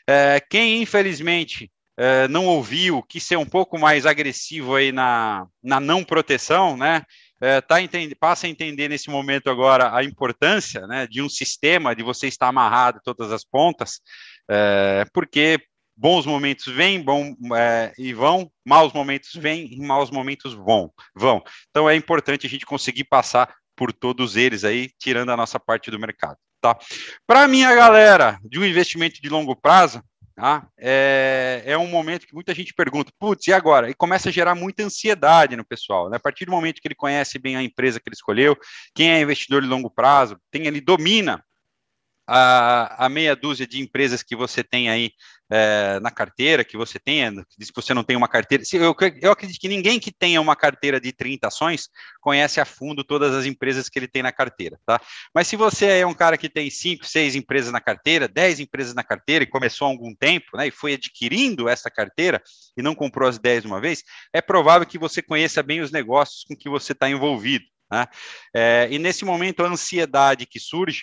É, 0.09 0.41
quem, 0.51 0.83
infelizmente, 0.83 1.71
é, 1.97 2.27
não 2.29 2.47
ouviu, 2.47 3.03
quis 3.03 3.23
ser 3.23 3.37
um 3.37 3.47
pouco 3.47 3.79
mais 3.79 4.07
agressivo 4.07 4.75
aí 4.75 4.93
na, 4.93 5.47
na 5.63 5.79
não 5.79 6.03
proteção, 6.05 6.77
né? 6.77 7.03
É, 7.41 7.61
tá 7.61 7.83
entende, 7.83 8.15
passa 8.15 8.47
a 8.47 8.51
entender 8.51 8.89
nesse 8.89 9.11
momento 9.11 9.51
agora 9.51 9.97
a 9.97 10.05
importância 10.05 10.87
né, 10.87 11.09
de 11.09 11.21
um 11.21 11.29
sistema, 11.29 11.95
de 11.95 12.03
você 12.03 12.29
estar 12.29 12.47
amarrado 12.47 13.01
todas 13.03 13.33
as 13.33 13.45
pontas, 13.45 14.01
é, 14.49 15.05
porque 15.13 15.61
bons 15.97 16.25
momentos 16.25 16.73
vêm 16.73 17.03
bom, 17.03 17.35
é, 17.57 17.93
e 17.99 18.15
vão, 18.15 18.49
maus 18.65 18.93
momentos 18.93 19.33
vêm 19.35 19.69
e 19.73 19.81
maus 19.81 20.09
momentos 20.09 20.55
vão, 20.55 20.93
vão. 21.17 21.43
Então 21.71 21.91
é 21.91 21.97
importante 21.97 22.47
a 22.47 22.51
gente 22.51 22.65
conseguir 22.65 23.05
passar 23.05 23.53
por 23.75 23.93
todos 23.93 24.37
eles 24.37 24.63
aí, 24.63 24.91
tirando 24.97 25.31
a 25.31 25.37
nossa 25.37 25.59
parte 25.59 25.91
do 25.91 25.99
mercado. 25.99 26.37
Tá? 26.61 26.79
Para 27.27 27.49
minha 27.49 27.75
galera 27.75 28.39
de 28.45 28.61
um 28.61 28.65
investimento 28.65 29.21
de 29.21 29.29
longo 29.29 29.57
prazo, 29.57 30.01
Tá? 30.35 30.67
É, 30.79 31.63
é 31.67 31.79
um 31.79 31.87
momento 31.87 32.27
que 32.27 32.35
muita 32.35 32.55
gente 32.55 32.73
pergunta, 32.73 33.13
putz, 33.19 33.47
e 33.47 33.53
agora? 33.53 33.91
E 33.91 33.95
começa 33.95 34.31
a 34.31 34.33
gerar 34.33 34.55
muita 34.55 34.83
ansiedade 34.83 35.57
no 35.57 35.65
pessoal. 35.65 36.09
Né? 36.09 36.17
A 36.17 36.21
partir 36.21 36.47
do 36.47 36.53
momento 36.53 36.81
que 36.81 36.89
ele 36.89 36.95
conhece 36.95 37.39
bem 37.39 37.57
a 37.57 37.63
empresa 37.63 38.01
que 38.01 38.09
ele 38.09 38.15
escolheu, 38.15 38.57
quem 38.95 39.11
é 39.11 39.21
investidor 39.21 39.61
de 39.61 39.69
longo 39.69 39.91
prazo, 39.91 40.39
tem 40.51 40.67
ele 40.67 40.81
domina 40.81 41.45
a, 42.27 43.07
a 43.07 43.09
meia 43.09 43.37
dúzia 43.37 43.67
de 43.67 43.81
empresas 43.81 44.23
que 44.23 44.35
você 44.35 44.63
tem 44.65 44.89
aí 44.89 45.11
é, 45.55 46.01
na 46.01 46.11
carteira, 46.11 46.65
que 46.65 46.79
você 46.79 46.99
tenha, 46.99 47.31
diz 47.59 47.71
que 47.71 47.77
você 47.77 47.93
não 47.93 48.03
tem 48.03 48.17
uma 48.17 48.27
carteira. 48.27 48.65
Eu, 48.73 48.97
eu 49.21 49.33
acredito 49.33 49.61
que 49.61 49.69
ninguém 49.69 50.01
que 50.01 50.11
tenha 50.11 50.41
uma 50.41 50.57
carteira 50.57 50.99
de 50.99 51.13
30 51.13 51.49
ações 51.49 51.91
conhece 52.23 52.59
a 52.59 52.65
fundo 52.65 53.05
todas 53.05 53.35
as 53.35 53.45
empresas 53.45 53.87
que 53.87 53.99
ele 53.99 54.09
tem 54.09 54.23
na 54.23 54.33
carteira, 54.33 54.81
tá? 54.87 54.99
Mas 55.35 55.47
se 55.49 55.55
você 55.55 56.01
é 56.01 56.07
um 56.07 56.15
cara 56.15 56.39
que 56.39 56.49
tem 56.49 56.71
5, 56.71 57.05
6 57.05 57.35
empresas 57.37 57.71
na 57.71 57.83
carteira, 57.83 58.27
10 58.27 58.61
empresas 58.61 58.95
na 58.95 59.05
carteira 59.05 59.45
e 59.45 59.47
começou 59.47 59.87
há 59.87 59.91
algum 59.91 60.15
tempo, 60.15 60.57
né, 60.57 60.69
e 60.69 60.71
foi 60.71 60.95
adquirindo 60.95 61.69
essa 61.69 61.91
carteira 61.91 62.43
e 62.75 62.81
não 62.81 62.95
comprou 62.95 63.29
as 63.29 63.39
10 63.39 63.67
uma 63.67 63.79
vez, 63.79 64.03
é 64.33 64.41
provável 64.41 64.87
que 64.87 64.99
você 64.99 65.21
conheça 65.21 65.63
bem 65.63 65.83
os 65.83 65.93
negócios 65.93 66.45
com 66.49 66.57
que 66.57 66.71
você 66.71 66.93
está 66.93 67.11
envolvido. 67.11 67.67
Né? 67.93 68.07
É, 68.57 68.89
e 68.91 68.99
nesse 68.99 69.23
momento, 69.23 69.63
a 69.63 69.69
ansiedade 69.69 70.47
que 70.47 70.59
surge 70.59 71.03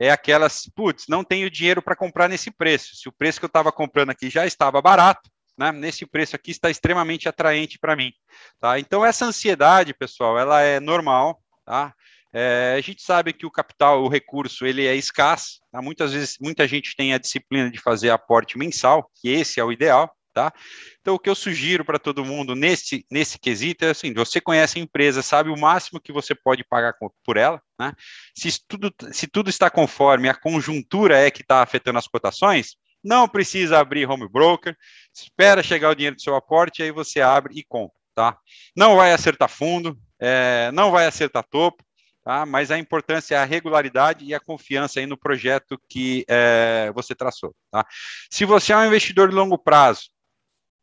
é 0.00 0.10
aquelas, 0.10 0.68
putz, 0.74 1.04
não 1.08 1.22
tenho 1.22 1.48
dinheiro 1.48 1.80
para 1.80 1.94
comprar 1.94 2.28
nesse 2.28 2.50
preço. 2.50 2.96
Se 2.96 3.08
o 3.08 3.12
preço 3.12 3.38
que 3.38 3.44
eu 3.44 3.48
estava 3.48 3.70
comprando 3.70 4.10
aqui 4.10 4.28
já 4.28 4.44
estava 4.44 4.82
barato, 4.82 5.30
né, 5.56 5.70
nesse 5.70 6.04
preço 6.04 6.34
aqui 6.34 6.50
está 6.50 6.68
extremamente 6.68 7.28
atraente 7.28 7.78
para 7.78 7.94
mim. 7.94 8.12
Tá? 8.58 8.80
Então, 8.80 9.06
essa 9.06 9.24
ansiedade, 9.24 9.94
pessoal, 9.94 10.36
ela 10.36 10.60
é 10.60 10.80
normal. 10.80 11.40
Tá? 11.64 11.94
É, 12.32 12.74
a 12.76 12.80
gente 12.80 13.00
sabe 13.00 13.32
que 13.32 13.46
o 13.46 13.50
capital, 13.50 14.02
o 14.02 14.08
recurso, 14.08 14.66
ele 14.66 14.84
é 14.84 14.96
escasso. 14.96 15.60
Tá? 15.70 15.80
Muitas 15.80 16.12
vezes, 16.12 16.36
muita 16.40 16.66
gente 16.66 16.96
tem 16.96 17.14
a 17.14 17.18
disciplina 17.18 17.70
de 17.70 17.78
fazer 17.78 18.10
aporte 18.10 18.58
mensal, 18.58 19.08
que 19.14 19.28
esse 19.28 19.60
é 19.60 19.64
o 19.64 19.70
ideal 19.70 20.12
tá? 20.34 20.52
Então, 21.00 21.14
o 21.14 21.18
que 21.18 21.30
eu 21.30 21.34
sugiro 21.34 21.84
para 21.84 21.98
todo 21.98 22.24
mundo 22.24 22.56
nesse, 22.56 23.06
nesse 23.10 23.38
quesito 23.38 23.84
é 23.84 23.90
assim: 23.90 24.12
você 24.12 24.40
conhece 24.40 24.78
a 24.78 24.82
empresa, 24.82 25.22
sabe 25.22 25.48
o 25.48 25.58
máximo 25.58 26.00
que 26.00 26.12
você 26.12 26.34
pode 26.34 26.64
pagar 26.64 26.94
por 27.24 27.36
ela, 27.36 27.62
né? 27.78 27.92
Se 28.36 28.50
tudo, 28.66 28.92
se 29.12 29.28
tudo 29.28 29.48
está 29.48 29.70
conforme 29.70 30.28
a 30.28 30.34
conjuntura 30.34 31.16
é 31.18 31.30
que 31.30 31.42
está 31.42 31.62
afetando 31.62 31.98
as 31.98 32.08
cotações, 32.08 32.76
não 33.02 33.28
precisa 33.28 33.78
abrir 33.78 34.10
home 34.10 34.28
broker, 34.28 34.76
espera 35.14 35.62
chegar 35.62 35.90
o 35.90 35.94
dinheiro 35.94 36.16
do 36.16 36.22
seu 36.22 36.34
aporte, 36.34 36.82
aí 36.82 36.90
você 36.90 37.20
abre 37.20 37.54
e 37.56 37.62
compra, 37.62 37.96
tá? 38.14 38.36
Não 38.76 38.96
vai 38.96 39.12
acertar 39.12 39.48
fundo, 39.48 39.96
é, 40.20 40.70
não 40.72 40.90
vai 40.90 41.06
acertar 41.06 41.44
topo, 41.48 41.84
Tá? 42.24 42.46
mas 42.46 42.70
a 42.70 42.78
importância 42.78 43.34
é 43.34 43.38
a 43.38 43.44
regularidade 43.44 44.24
e 44.24 44.32
a 44.34 44.40
confiança 44.40 44.98
aí 44.98 45.04
no 45.04 45.14
projeto 45.14 45.78
que 45.90 46.24
é, 46.26 46.90
você 46.94 47.14
traçou. 47.14 47.54
Tá? 47.70 47.84
Se 48.30 48.46
você 48.46 48.72
é 48.72 48.76
um 48.78 48.86
investidor 48.86 49.28
de 49.28 49.34
longo 49.34 49.58
prazo, 49.58 50.08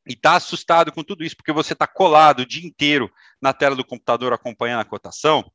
e 0.07 0.13
está 0.13 0.35
assustado 0.35 0.91
com 0.91 1.03
tudo 1.03 1.23
isso, 1.23 1.35
porque 1.35 1.51
você 1.51 1.73
está 1.73 1.85
colado 1.85 2.41
o 2.41 2.45
dia 2.45 2.65
inteiro 2.65 3.11
na 3.41 3.53
tela 3.53 3.75
do 3.75 3.85
computador 3.85 4.33
acompanhando 4.33 4.81
a 4.81 4.85
cotação, 4.85 5.49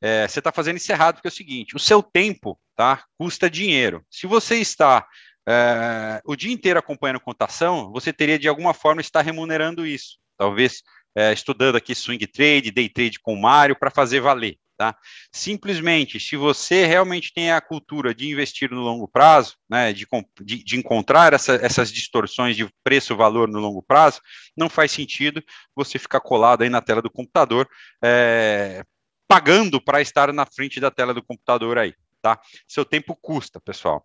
é, 0.00 0.26
você 0.26 0.40
está 0.40 0.50
fazendo 0.50 0.76
isso 0.76 0.90
errado, 0.90 1.16
porque 1.16 1.28
é 1.28 1.30
o 1.30 1.34
seguinte, 1.34 1.76
o 1.76 1.78
seu 1.78 2.02
tempo 2.02 2.58
tá, 2.74 3.04
custa 3.16 3.48
dinheiro. 3.48 4.04
Se 4.10 4.26
você 4.26 4.56
está 4.56 5.06
é, 5.48 6.20
o 6.24 6.36
dia 6.36 6.52
inteiro 6.52 6.78
acompanhando 6.78 7.20
cotação, 7.20 7.90
você 7.92 8.12
teria 8.12 8.38
de 8.38 8.48
alguma 8.48 8.74
forma 8.74 9.00
estar 9.00 9.22
remunerando 9.22 9.86
isso. 9.86 10.18
Talvez 10.36 10.82
é, 11.16 11.32
estudando 11.32 11.76
aqui 11.76 11.94
swing 11.94 12.26
trade, 12.26 12.70
day 12.70 12.88
trade 12.88 13.20
com 13.20 13.34
o 13.34 13.40
Mário 13.40 13.78
para 13.78 13.90
fazer 13.90 14.20
valer. 14.20 14.56
Tá? 14.82 14.96
Simplesmente, 15.30 16.18
se 16.18 16.36
você 16.36 16.84
realmente 16.84 17.32
tem 17.32 17.52
a 17.52 17.60
cultura 17.60 18.12
de 18.12 18.28
investir 18.28 18.68
no 18.68 18.80
longo 18.80 19.06
prazo, 19.06 19.54
né, 19.70 19.92
de, 19.92 20.04
de, 20.40 20.64
de 20.64 20.76
encontrar 20.76 21.32
essa, 21.32 21.54
essas 21.54 21.92
distorções 21.92 22.56
de 22.56 22.68
preço-valor 22.82 23.46
no 23.46 23.60
longo 23.60 23.80
prazo, 23.80 24.20
não 24.56 24.68
faz 24.68 24.90
sentido 24.90 25.40
você 25.72 26.00
ficar 26.00 26.18
colado 26.18 26.62
aí 26.62 26.68
na 26.68 26.80
tela 26.80 27.00
do 27.00 27.08
computador, 27.08 27.68
é, 28.02 28.84
pagando 29.28 29.80
para 29.80 30.00
estar 30.00 30.32
na 30.32 30.44
frente 30.44 30.80
da 30.80 30.90
tela 30.90 31.14
do 31.14 31.22
computador 31.22 31.78
aí, 31.78 31.94
tá? 32.20 32.40
Seu 32.66 32.84
tempo 32.84 33.14
custa, 33.14 33.60
pessoal. 33.60 34.04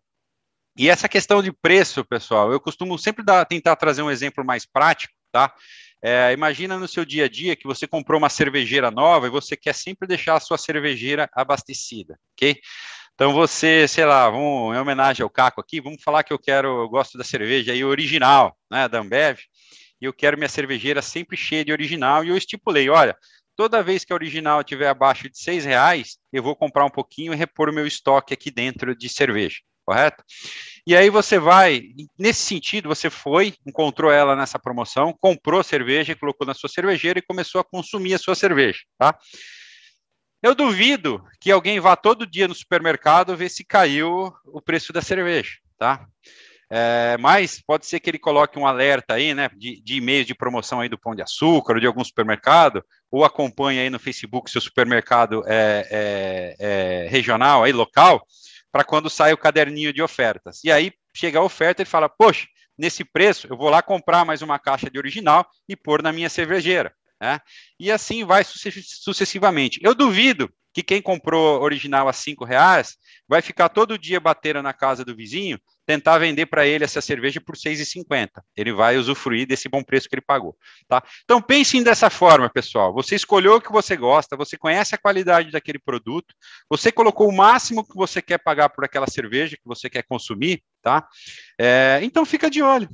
E 0.78 0.92
essa 0.92 1.10
questão 1.10 1.42
de 1.42 1.52
preço, 1.52 2.06
pessoal, 2.06 2.52
eu 2.52 2.60
costumo 2.60 3.00
sempre 3.00 3.26
dar, 3.26 3.44
tentar 3.46 3.76
trazer 3.78 4.04
um 4.04 4.12
exemplo 4.12 4.46
mais 4.46 4.64
prático, 4.64 5.16
tá? 5.32 5.52
É, 6.02 6.32
imagina 6.32 6.78
no 6.78 6.88
seu 6.88 7.04
dia 7.04 7.26
a 7.26 7.28
dia 7.28 7.56
que 7.56 7.66
você 7.66 7.88
comprou 7.88 8.20
uma 8.20 8.30
cervejeira 8.30 8.92
nova 8.92 9.28
e 9.28 9.32
você 9.32 9.58
quer 9.58 9.74
sempre 9.74 10.08
deixar 10.08 10.36
a 10.36 10.40
sua 10.40 10.58
cervejeira 10.58 11.30
abastecida, 11.34 12.20
ok? 12.34 12.56
Então 13.16 13.34
você, 13.34 13.88
sei 13.88 14.06
lá, 14.06 14.30
vamos, 14.30 14.76
em 14.76 14.80
homenagem 14.80 15.24
ao 15.24 15.30
Caco 15.30 15.60
aqui, 15.60 15.82
vamos 15.82 16.04
falar 16.04 16.24
que 16.24 16.32
eu 16.32 16.38
quero, 16.38 16.84
eu 16.84 16.88
gosto 16.88 17.18
da 17.18 17.24
cerveja 17.24 17.72
aí 17.72 17.84
original, 17.84 18.56
né, 18.70 18.88
da 18.88 19.00
Ambev, 19.00 19.40
e 20.00 20.06
eu 20.06 20.14
quero 20.14 20.38
minha 20.38 20.48
cervejeira 20.48 21.02
sempre 21.02 21.36
cheia 21.36 21.66
de 21.66 21.72
original, 21.72 22.24
e 22.24 22.30
eu 22.30 22.38
estipulei, 22.38 22.88
olha, 22.90 23.18
toda 23.56 23.82
vez 23.82 24.06
que 24.06 24.14
a 24.14 24.16
original 24.16 24.62
estiver 24.62 24.88
abaixo 24.88 25.28
de 25.28 25.40
seis 25.40 25.66
reais, 25.66 26.20
eu 26.32 26.44
vou 26.44 26.56
comprar 26.56 26.86
um 26.86 26.92
pouquinho 26.92 27.34
e 27.34 27.36
repor 27.36 27.70
o 27.70 27.74
meu 27.74 27.88
estoque 27.88 28.36
aqui 28.36 28.52
dentro 28.52 28.96
de 28.96 29.10
cerveja, 29.10 29.58
correto? 29.88 30.22
E 30.86 30.96
aí 30.96 31.10
você 31.10 31.40
vai, 31.40 31.82
nesse 32.20 32.42
sentido, 32.42 32.90
você 32.90 33.10
foi, 33.10 33.54
encontrou 33.66 34.12
ela 34.12 34.36
nessa 34.36 34.60
promoção, 34.60 35.16
comprou 35.18 35.64
cerveja, 35.64 36.16
colocou 36.16 36.46
na 36.46 36.54
sua 36.54 36.70
cervejeira 36.70 37.20
e 37.20 37.26
começou 37.26 37.62
a 37.62 37.64
consumir 37.64 38.14
a 38.14 38.20
sua 38.20 38.36
cerveja, 38.36 38.82
tá? 38.98 39.18
Eu 40.44 40.54
duvido 40.54 41.24
que 41.40 41.52
alguém 41.52 41.80
vá 41.80 41.96
todo 41.96 42.28
dia 42.28 42.48
no 42.48 42.54
supermercado 42.54 43.36
ver 43.36 43.50
se 43.50 43.66
caiu 43.66 44.34
o 44.46 44.62
preço 44.62 44.92
da 44.92 45.02
cerveja, 45.02 45.58
tá? 45.80 46.06
É, 46.70 47.16
mas 47.18 47.62
pode 47.66 47.86
ser 47.86 48.02
que 48.02 48.10
ele 48.10 48.20
coloque 48.20 48.60
um 48.60 48.68
alerta 48.68 49.14
aí, 49.14 49.34
né, 49.34 49.50
de, 49.56 49.82
de 49.82 49.96
e-mails 49.96 50.28
de 50.28 50.36
promoção 50.36 50.82
aí 50.82 50.90
do 50.90 50.98
Pão 50.98 51.16
de 51.16 51.22
Açúcar 51.22 51.76
ou 51.76 51.80
de 51.80 51.88
algum 51.88 52.04
supermercado, 52.04 52.84
ou 53.10 53.24
acompanhe 53.24 53.80
aí 53.80 53.90
no 53.90 53.98
Facebook 53.98 54.52
seu 54.52 54.60
supermercado 54.60 55.44
é, 55.48 55.88
é, 55.90 56.56
é 56.60 57.08
regional, 57.08 57.64
aí 57.64 57.72
local, 57.72 58.22
para 58.72 58.84
quando 58.84 59.10
sai 59.10 59.34
o 59.34 59.38
caderninho 59.38 59.94
de 59.94 60.02
ofertas. 60.02 60.64
E 60.64 60.72
aí 60.72 60.92
chega 61.16 61.40
a 61.40 61.44
oferta 61.44 61.82
e 61.82 61.86
fala, 61.86 62.10
poxa, 62.10 62.48
nesse 62.78 63.04
preço 63.04 63.48
eu 63.50 63.58
vou 63.58 63.70
lá 63.70 63.82
comprar 63.82 64.26
mais 64.26 64.42
uma 64.42 64.60
caixa 64.60 64.90
de 64.90 64.98
original 64.98 65.48
e 65.68 65.76
pôr 65.76 66.02
na 66.02 66.12
minha 66.12 66.30
cervejeira. 66.30 66.94
Né? 67.20 67.40
E 67.80 67.92
assim 67.92 68.24
vai 68.24 68.44
sucessivamente. 68.44 69.80
Eu 69.82 69.96
duvido 69.96 70.52
que 70.74 70.84
quem 70.84 71.02
comprou 71.02 71.62
original 71.62 72.08
a 72.08 72.14
cinco 72.14 72.46
reais 72.46 72.98
vai 73.28 73.42
ficar 73.42 73.70
todo 73.70 73.98
dia 73.98 74.20
batendo 74.20 74.62
na 74.62 74.74
casa 74.74 75.04
do 75.04 75.16
vizinho, 75.16 75.60
tentar 75.88 76.18
vender 76.18 76.46
para 76.48 76.68
ele 76.68 76.84
essa 76.84 77.00
cerveja 77.00 77.40
por 77.40 77.56
6,50. 77.56 78.30
Ele 78.58 78.74
vai 78.74 78.98
usufruir 78.98 79.48
desse 79.48 79.70
bom 79.70 79.82
preço 79.82 80.10
que 80.10 80.16
ele 80.16 80.22
pagou, 80.22 80.56
tá? 80.86 81.02
Então 81.24 81.42
pensem 81.42 81.82
dessa 81.82 82.10
forma, 82.10 82.50
pessoal. 82.50 82.94
Você 82.94 83.16
escolheu 83.16 83.56
o 83.56 83.62
que 83.62 83.72
você 83.72 83.96
gosta, 83.96 84.36
você 84.36 84.58
conhece 84.58 84.94
a 84.94 84.98
qualidade 84.98 85.50
daquele 85.50 85.80
produto, 85.80 86.36
você 86.70 86.92
colocou 86.92 87.30
o 87.30 87.36
máximo 87.36 87.88
que 87.88 87.96
você 87.96 88.22
quer 88.22 88.38
pagar 88.38 88.68
por 88.70 88.84
aquela 88.84 89.08
cerveja 89.08 89.56
que 89.56 89.66
você 89.66 89.90
quer 89.90 90.04
consumir, 90.04 90.62
tá? 90.82 91.08
É, 91.58 92.02
então 92.04 92.26
fica 92.26 92.50
de 92.50 92.62
olho. 92.62 92.90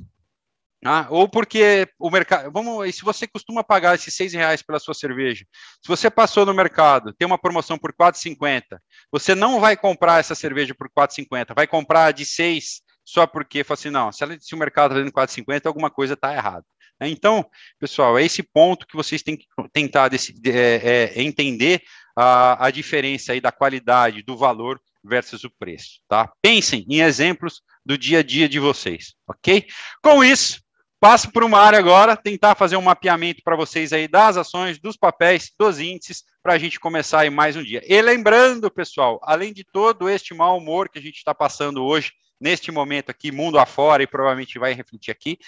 Ah, 0.86 1.06
ou 1.08 1.26
porque 1.26 1.88
o 1.98 2.10
mercado. 2.10 2.52
Vamos, 2.52 2.94
se 2.94 3.02
você 3.02 3.26
costuma 3.26 3.64
pagar 3.64 3.94
esses 3.94 4.14
seis 4.14 4.34
reais 4.34 4.60
pela 4.60 4.78
sua 4.78 4.92
cerveja, 4.92 5.46
se 5.82 5.88
você 5.88 6.10
passou 6.10 6.44
no 6.44 6.52
mercado, 6.52 7.14
tem 7.14 7.24
uma 7.24 7.38
promoção 7.38 7.78
por 7.78 7.90
4,50, 7.90 8.78
você 9.10 9.34
não 9.34 9.58
vai 9.60 9.78
comprar 9.78 10.20
essa 10.20 10.34
cerveja 10.34 10.74
por 10.74 10.90
4,50, 10.90 11.54
vai 11.56 11.66
comprar 11.66 12.12
de 12.12 12.26
seis 12.26 12.82
só 13.04 13.26
porque 13.26 13.64
fala 13.64 13.78
assim, 13.78 13.90
não, 13.90 14.10
se, 14.10 14.22
ela, 14.24 14.36
se 14.40 14.54
o 14.54 14.58
mercado 14.58 14.92
está 14.92 14.98
vendendo 14.98 15.12
4,50, 15.12 15.66
alguma 15.66 15.90
coisa 15.90 16.14
está 16.14 16.32
errada. 16.32 16.64
Né? 17.00 17.08
Então, 17.08 17.44
pessoal, 17.78 18.18
é 18.18 18.24
esse 18.24 18.42
ponto 18.42 18.86
que 18.86 18.96
vocês 18.96 19.22
têm 19.22 19.36
que 19.36 19.46
tentar 19.72 20.10
é, 20.14 20.20
é, 20.48 21.22
entender 21.22 21.82
a, 22.16 22.66
a 22.66 22.70
diferença 22.70 23.32
aí 23.32 23.40
da 23.40 23.52
qualidade, 23.52 24.22
do 24.22 24.36
valor 24.36 24.80
versus 25.02 25.44
o 25.44 25.50
preço, 25.50 26.00
tá? 26.08 26.32
Pensem 26.40 26.86
em 26.88 27.00
exemplos 27.00 27.60
do 27.84 27.98
dia 27.98 28.20
a 28.20 28.22
dia 28.22 28.48
de 28.48 28.58
vocês, 28.58 29.14
ok? 29.28 29.66
Com 30.02 30.24
isso, 30.24 30.64
Passo 31.04 31.30
para 31.30 31.44
uma 31.44 31.58
área 31.58 31.78
agora, 31.78 32.16
tentar 32.16 32.54
fazer 32.54 32.78
um 32.78 32.80
mapeamento 32.80 33.42
para 33.44 33.54
vocês 33.54 33.92
aí 33.92 34.08
das 34.08 34.38
ações, 34.38 34.78
dos 34.78 34.96
papéis, 34.96 35.52
dos 35.58 35.78
índices, 35.78 36.24
para 36.42 36.54
a 36.54 36.58
gente 36.58 36.80
começar 36.80 37.20
aí 37.20 37.28
mais 37.28 37.56
um 37.56 37.62
dia. 37.62 37.82
E 37.86 38.00
lembrando, 38.00 38.70
pessoal, 38.70 39.20
além 39.22 39.52
de 39.52 39.64
todo 39.70 40.08
este 40.08 40.32
mau 40.32 40.56
humor 40.56 40.88
que 40.88 40.98
a 40.98 41.02
gente 41.02 41.16
está 41.16 41.34
passando 41.34 41.84
hoje, 41.84 42.10
neste 42.44 42.70
momento 42.70 43.08
aqui, 43.08 43.32
mundo 43.32 43.58
afora, 43.58 44.02
e 44.02 44.06
provavelmente 44.06 44.58
vai 44.58 44.74
refletir 44.74 45.10
aqui, 45.10 45.38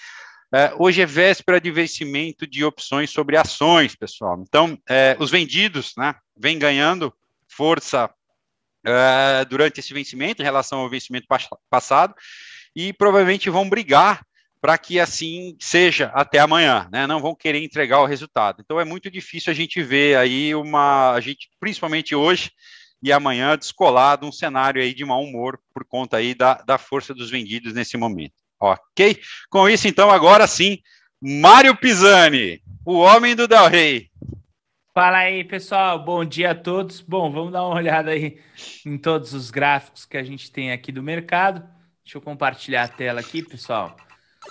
é, 0.51 0.73
hoje 0.79 0.99
é 0.99 1.05
véspera 1.05 1.61
de 1.61 1.69
vencimento 1.69 2.47
de 2.47 2.65
opções 2.65 3.11
sobre 3.11 3.37
ações, 3.37 3.95
pessoal. 3.95 4.41
Então, 4.41 4.75
é, 4.89 5.15
os 5.19 5.29
vendidos, 5.29 5.93
né, 5.95 6.15
vem 6.35 6.57
ganhando 6.57 7.13
força 7.47 8.09
é, 8.83 9.45
durante 9.45 9.79
esse 9.79 9.93
vencimento, 9.93 10.41
em 10.41 10.45
relação 10.45 10.79
ao 10.79 10.89
vencimento 10.89 11.27
passado, 11.69 12.15
e 12.75 12.91
provavelmente 12.91 13.47
vão 13.47 13.69
brigar 13.69 14.25
para 14.59 14.75
que 14.75 14.99
assim 14.99 15.55
seja 15.59 16.11
até 16.15 16.39
amanhã, 16.39 16.89
né? 16.91 17.05
Não 17.05 17.21
vão 17.21 17.35
querer 17.35 17.63
entregar 17.63 18.01
o 18.01 18.07
resultado. 18.07 18.59
Então 18.59 18.79
é 18.79 18.83
muito 18.83 19.09
difícil 19.09 19.51
a 19.51 19.55
gente 19.55 19.83
ver 19.83 20.17
aí 20.17 20.55
uma, 20.55 21.11
a 21.11 21.21
gente 21.21 21.47
principalmente 21.59 22.15
hoje 22.15 22.51
e 23.01 23.11
amanhã 23.11 23.57
descolado 23.57 24.25
um 24.25 24.31
cenário 24.31 24.81
aí 24.81 24.93
de 24.93 25.05
mau 25.05 25.23
humor 25.23 25.59
por 25.73 25.85
conta 25.85 26.17
aí 26.17 26.33
da, 26.33 26.55
da 26.55 26.77
força 26.77 27.13
dos 27.13 27.29
vendidos 27.29 27.73
nesse 27.73 27.97
momento. 27.97 28.33
Ok? 28.59 29.19
Com 29.49 29.69
isso, 29.69 29.87
então, 29.87 30.09
agora 30.09 30.47
sim, 30.47 30.79
Mário 31.21 31.75
Pisani, 31.75 32.61
o 32.85 32.97
homem 32.97 33.35
do 33.35 33.47
Del 33.47 33.67
Rey. 33.67 34.09
Fala 34.93 35.19
aí, 35.19 35.43
pessoal. 35.43 36.03
Bom 36.03 36.25
dia 36.25 36.51
a 36.51 36.55
todos. 36.55 37.01
Bom, 37.01 37.31
vamos 37.31 37.51
dar 37.51 37.63
uma 37.63 37.75
olhada 37.75 38.11
aí 38.11 38.39
em 38.83 38.97
todos 38.97 39.31
os 39.33 39.51
gráficos 39.51 40.05
que 40.05 40.17
a 40.17 40.23
gente 40.23 40.51
tem 40.51 40.71
aqui 40.71 40.91
do 40.91 41.03
mercado. 41.03 41.61
Deixa 42.03 42.17
eu 42.17 42.21
compartilhar 42.21 42.83
a 42.83 42.87
tela 42.87 43.19
aqui, 43.19 43.43
pessoal. 43.43 43.95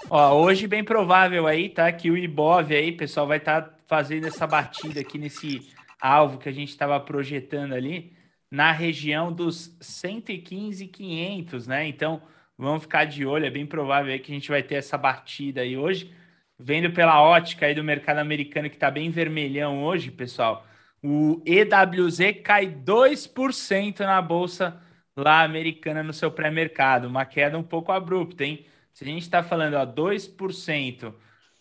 Ó, 0.08 0.34
hoje 0.40 0.68
bem 0.68 0.84
provável 0.84 1.48
aí, 1.48 1.68
tá? 1.68 1.90
Que 1.90 2.12
o 2.12 2.16
Ibov 2.16 2.72
aí, 2.72 2.92
pessoal, 2.92 3.26
vai 3.26 3.38
estar 3.38 3.62
tá 3.62 3.76
fazendo 3.88 4.28
essa 4.28 4.46
batida 4.46 5.00
aqui 5.00 5.18
nesse 5.18 5.60
alvo 6.00 6.38
que 6.38 6.48
a 6.48 6.52
gente 6.52 6.68
estava 6.68 7.00
projetando 7.00 7.72
ali 7.72 8.15
na 8.56 8.72
região 8.72 9.30
dos 9.30 9.76
115,500, 9.82 11.66
né? 11.66 11.86
Então, 11.86 12.22
vamos 12.56 12.84
ficar 12.84 13.04
de 13.04 13.26
olho, 13.26 13.44
é 13.44 13.50
bem 13.50 13.66
provável 13.66 14.18
que 14.18 14.32
a 14.32 14.34
gente 14.34 14.48
vai 14.48 14.62
ter 14.62 14.76
essa 14.76 14.96
batida 14.96 15.60
aí 15.60 15.76
hoje. 15.76 16.10
Vendo 16.58 16.90
pela 16.90 17.20
ótica 17.20 17.66
aí 17.66 17.74
do 17.74 17.84
mercado 17.84 18.16
americano 18.18 18.70
que 18.70 18.78
tá 18.78 18.90
bem 18.90 19.10
vermelhão 19.10 19.84
hoje, 19.84 20.10
pessoal, 20.10 20.66
o 21.02 21.42
EWZ 21.44 22.40
cai 22.42 22.66
2% 22.66 24.00
na 24.00 24.22
bolsa 24.22 24.80
lá 25.14 25.42
americana 25.42 26.02
no 26.02 26.14
seu 26.14 26.30
pré-mercado, 26.30 27.08
uma 27.08 27.26
queda 27.26 27.58
um 27.58 27.62
pouco 27.62 27.92
abrupta, 27.92 28.42
hein? 28.42 28.64
Se 28.94 29.04
a 29.04 29.06
gente 29.06 29.20
está 29.20 29.42
falando 29.42 29.74
ó, 29.74 29.84
2%, 29.84 31.12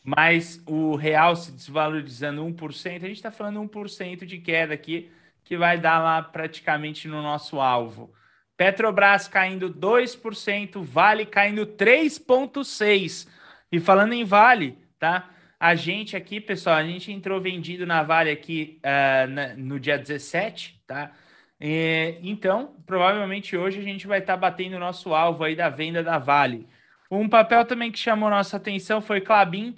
mais 0.02 0.64
o 0.66 0.96
real 0.96 1.36
se 1.36 1.52
desvalorizando 1.52 2.42
1%, 2.42 3.04
a 3.04 3.08
gente 3.08 3.18
está 3.18 3.32
falando 3.32 3.60
1% 3.60 4.26
de 4.26 4.38
queda 4.38 4.74
aqui, 4.74 5.12
que 5.46 5.56
vai 5.56 5.78
dar 5.78 6.00
lá 6.00 6.22
praticamente 6.22 7.08
no 7.08 7.22
nosso 7.22 7.62
alvo. 7.62 8.12
Petrobras 8.58 9.28
caindo 9.28 9.70
2%, 9.70 10.82
Vale 10.82 11.26
caindo 11.26 11.66
3,6%. 11.66 13.28
E 13.72 13.80
falando 13.80 14.14
em 14.14 14.24
Vale, 14.24 14.78
tá? 15.00 15.30
A 15.60 15.76
gente 15.76 16.16
aqui, 16.16 16.42
pessoal, 16.42 16.76
a 16.76 16.84
gente 16.84 17.12
entrou 17.12 17.40
vendido 17.40 17.86
na 17.86 18.04
Vale 18.04 18.30
aqui 18.30 18.80
uh, 18.84 19.30
na, 19.30 19.54
no 19.56 19.80
dia 19.80 19.98
17, 19.98 20.82
tá? 20.86 21.12
E, 21.60 22.18
então, 22.22 22.76
provavelmente 22.86 23.56
hoje 23.56 23.80
a 23.80 23.84
gente 23.84 24.08
vai 24.08 24.20
estar 24.20 24.34
tá 24.34 24.38
batendo 24.38 24.76
o 24.76 24.80
nosso 24.80 25.14
alvo 25.14 25.44
aí 25.44 25.56
da 25.56 25.70
venda 25.70 26.04
da 26.04 26.18
Vale. 26.18 26.68
Um 27.10 27.30
papel 27.30 27.66
também 27.66 27.92
que 27.92 28.00
chamou 28.00 28.30
nossa 28.30 28.58
atenção 28.58 29.02
foi 29.02 29.22
Clabin. 29.22 29.76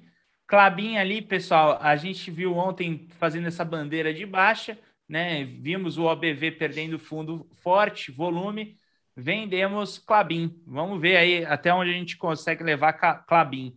Clabin 0.48 0.98
ali, 0.98 1.22
pessoal, 1.22 1.78
a 1.82 1.96
gente 1.96 2.32
viu 2.32 2.56
ontem 2.56 3.08
fazendo 3.20 3.48
essa 3.48 3.66
bandeira 3.66 4.14
de 4.14 4.26
baixa, 4.26 4.78
né? 5.08 5.44
Vimos 5.46 5.98
o 5.98 6.04
OBV 6.04 6.52
perdendo 6.52 7.00
fundo 7.00 7.48
forte, 7.62 8.12
volume. 8.12 8.78
Vendemos 9.16 9.98
Clabin. 9.98 10.62
Vamos 10.66 11.02
ver 11.02 11.18
aí 11.18 11.46
até 11.46 11.74
onde 11.74 11.90
a 11.90 11.94
gente 11.94 12.18
consegue 12.18 12.64
levar 12.64 12.94
Clabin. 13.26 13.76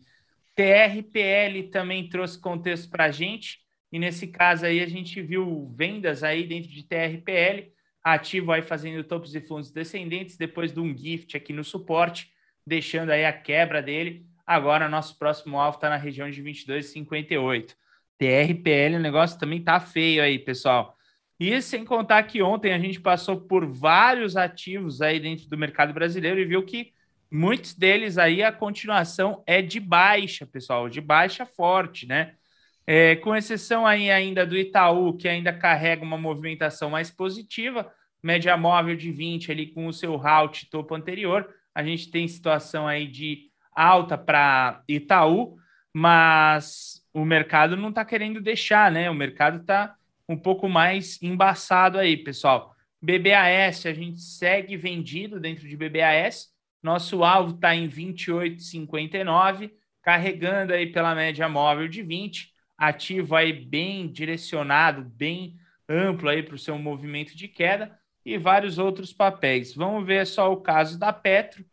TRPL 0.55 1.71
também 1.71 2.09
trouxe 2.09 2.39
contexto 2.39 2.91
para 2.91 3.05
a 3.05 3.11
gente. 3.11 3.61
E 3.91 3.99
nesse 3.99 4.27
caso 4.27 4.67
aí 4.67 4.81
a 4.81 4.87
gente 4.87 5.21
viu 5.23 5.73
vendas 5.75 6.23
aí 6.23 6.47
dentro 6.47 6.71
de 6.71 6.85
TRPL, 6.85 7.73
ativo 8.05 8.53
aí 8.53 8.63
fazendo 8.63 9.03
topos 9.03 9.35
e 9.35 9.41
fundos 9.41 9.71
descendentes, 9.71 10.37
depois 10.37 10.73
de 10.73 10.79
um 10.79 10.97
gift 10.97 11.37
aqui 11.37 11.53
no 11.53 11.65
suporte 11.65 12.31
deixando 12.67 13.11
aí 13.11 13.25
a 13.25 13.33
quebra 13.33 13.83
dele. 13.83 14.25
Agora, 14.47 14.89
nosso 14.89 15.19
próximo 15.19 15.59
alvo 15.59 15.77
está 15.77 15.89
na 15.89 15.97
região 15.97 16.31
de 16.31 16.43
22,58. 16.43 17.75
TRPL, 18.19 18.97
o 18.97 19.01
negócio 19.01 19.39
também 19.39 19.63
tá 19.63 19.81
feio 19.81 20.23
aí, 20.23 20.39
pessoal. 20.39 20.97
E 21.41 21.63
sem 21.63 21.87
contar 21.87 22.23
que 22.25 22.43
ontem 22.43 22.75
a 22.75 22.79
gente 22.79 23.01
passou 23.01 23.41
por 23.41 23.65
vários 23.65 24.37
ativos 24.37 25.01
aí 25.01 25.19
dentro 25.19 25.49
do 25.49 25.57
mercado 25.57 25.91
brasileiro 25.95 26.39
e 26.39 26.45
viu 26.45 26.63
que 26.63 26.93
muitos 27.31 27.73
deles 27.73 28.19
aí 28.19 28.43
a 28.43 28.53
continuação 28.53 29.43
é 29.47 29.63
de 29.63 29.81
baixa, 29.81 30.47
pessoal, 30.47 30.87
de 30.91 31.01
baixa 31.01 31.47
forte, 31.47 32.07
né? 32.07 32.35
É, 32.87 33.17
com 33.17 33.35
exceção 33.35 33.87
aí 33.87 34.11
ainda 34.11 34.45
do 34.45 34.55
Itaú, 34.55 35.17
que 35.17 35.27
ainda 35.27 35.51
carrega 35.51 36.05
uma 36.05 36.19
movimentação 36.19 36.91
mais 36.91 37.11
positiva, 37.11 37.91
média 38.23 38.55
móvel 38.55 38.95
de 38.95 39.11
20 39.11 39.51
ali 39.51 39.67
com 39.69 39.87
o 39.87 39.95
seu 39.95 40.17
route 40.17 40.69
topo 40.69 40.95
anterior, 40.95 41.49
a 41.75 41.83
gente 41.83 42.11
tem 42.11 42.29
situação 42.29 42.87
aí 42.87 43.07
de 43.07 43.51
alta 43.75 44.19
para 44.19 44.83
Itaú, 44.87 45.57
mas 45.91 47.03
o 47.15 47.25
mercado 47.25 47.79
não 47.79 47.89
está 47.89 48.05
querendo 48.05 48.43
deixar, 48.43 48.93
né? 48.93 49.09
O 49.09 49.15
mercado 49.15 49.61
está 49.63 49.95
um 50.31 50.37
pouco 50.37 50.69
mais 50.69 51.21
embaçado 51.21 51.99
aí, 51.99 52.17
pessoal. 52.17 52.75
BBAS, 53.03 53.85
a 53.87 53.93
gente 53.93 54.21
segue 54.21 54.77
vendido 54.77 55.41
dentro 55.41 55.67
de 55.69 55.77
BBAS. 55.77 56.51
Nosso 56.81 57.25
alvo 57.25 57.55
está 57.57 57.75
em 57.75 57.89
28,59, 57.89 59.73
carregando 60.01 60.73
aí 60.73 60.87
pela 60.87 61.15
média 61.15 61.49
móvel 61.49 61.89
de 61.89 62.03
20. 62.03 62.53
ativo 62.79 63.35
aí 63.35 63.53
bem 63.53 64.11
direcionado, 64.11 65.03
bem 65.03 65.57
amplo 65.89 66.29
aí 66.29 66.43
para 66.43 66.55
o 66.55 66.59
seu 66.59 66.79
movimento 66.79 67.37
de 67.37 67.49
queda 67.49 67.99
e 68.25 68.39
vários 68.39 68.79
outros 68.79 69.13
papéis. 69.13 69.75
Vamos 69.75 70.07
ver 70.07 70.27
só 70.27 70.51
o 70.53 70.61
caso 70.61 70.99
da 70.99 71.13
Petro. 71.13 71.65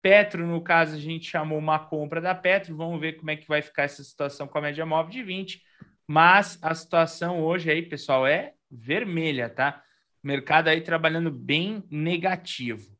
Petro, 0.00 0.46
no 0.46 0.60
caso, 0.62 0.96
a 0.96 0.98
gente 0.98 1.28
chamou 1.28 1.58
uma 1.58 1.78
compra 1.78 2.20
da 2.20 2.34
Petro. 2.34 2.74
Vamos 2.74 3.00
ver 3.00 3.14
como 3.14 3.30
é 3.30 3.36
que 3.36 3.46
vai 3.46 3.60
ficar 3.60 3.82
essa 3.82 4.02
situação 4.02 4.48
com 4.48 4.56
a 4.58 4.62
média 4.62 4.86
móvel 4.86 5.12
de 5.12 5.22
20. 5.22 5.62
Mas 6.06 6.58
a 6.62 6.74
situação 6.74 7.42
hoje 7.42 7.70
aí, 7.70 7.82
pessoal, 7.82 8.26
é 8.26 8.54
vermelha, 8.70 9.48
tá? 9.48 9.82
Mercado 10.22 10.68
aí 10.68 10.80
trabalhando 10.80 11.30
bem 11.30 11.82
negativo. 11.90 12.96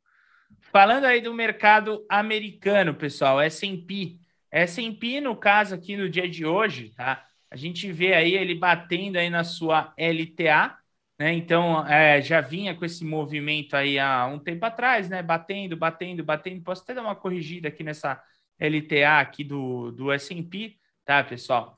Falando 0.60 1.04
aí 1.04 1.20
do 1.20 1.32
mercado 1.32 2.04
americano, 2.08 2.94
pessoal, 2.94 3.40
S&P. 3.40 4.18
S&P, 4.50 5.20
no 5.20 5.36
caso 5.36 5.74
aqui 5.74 5.96
no 5.96 6.08
dia 6.08 6.28
de 6.28 6.44
hoje, 6.44 6.90
tá? 6.90 7.24
A 7.50 7.56
gente 7.56 7.90
vê 7.92 8.14
aí 8.14 8.34
ele 8.34 8.54
batendo 8.54 9.16
aí 9.16 9.30
na 9.30 9.44
sua 9.44 9.92
LTA, 9.96 10.76
né? 11.18 11.32
Então, 11.32 11.86
é, 11.86 12.20
já 12.20 12.40
vinha 12.40 12.74
com 12.74 12.84
esse 12.84 13.04
movimento 13.04 13.74
aí 13.74 13.98
há 13.98 14.26
um 14.26 14.38
tempo 14.38 14.66
atrás, 14.66 15.08
né? 15.08 15.22
Batendo, 15.22 15.76
batendo, 15.76 16.24
batendo. 16.24 16.62
Posso 16.62 16.82
até 16.82 16.94
dar 16.94 17.02
uma 17.02 17.16
corrigida 17.16 17.68
aqui 17.68 17.82
nessa 17.82 18.22
LTA 18.58 19.20
aqui 19.20 19.44
do, 19.44 19.92
do 19.92 20.12
S&P, 20.12 20.76
tá, 21.04 21.22
pessoal? 21.24 21.75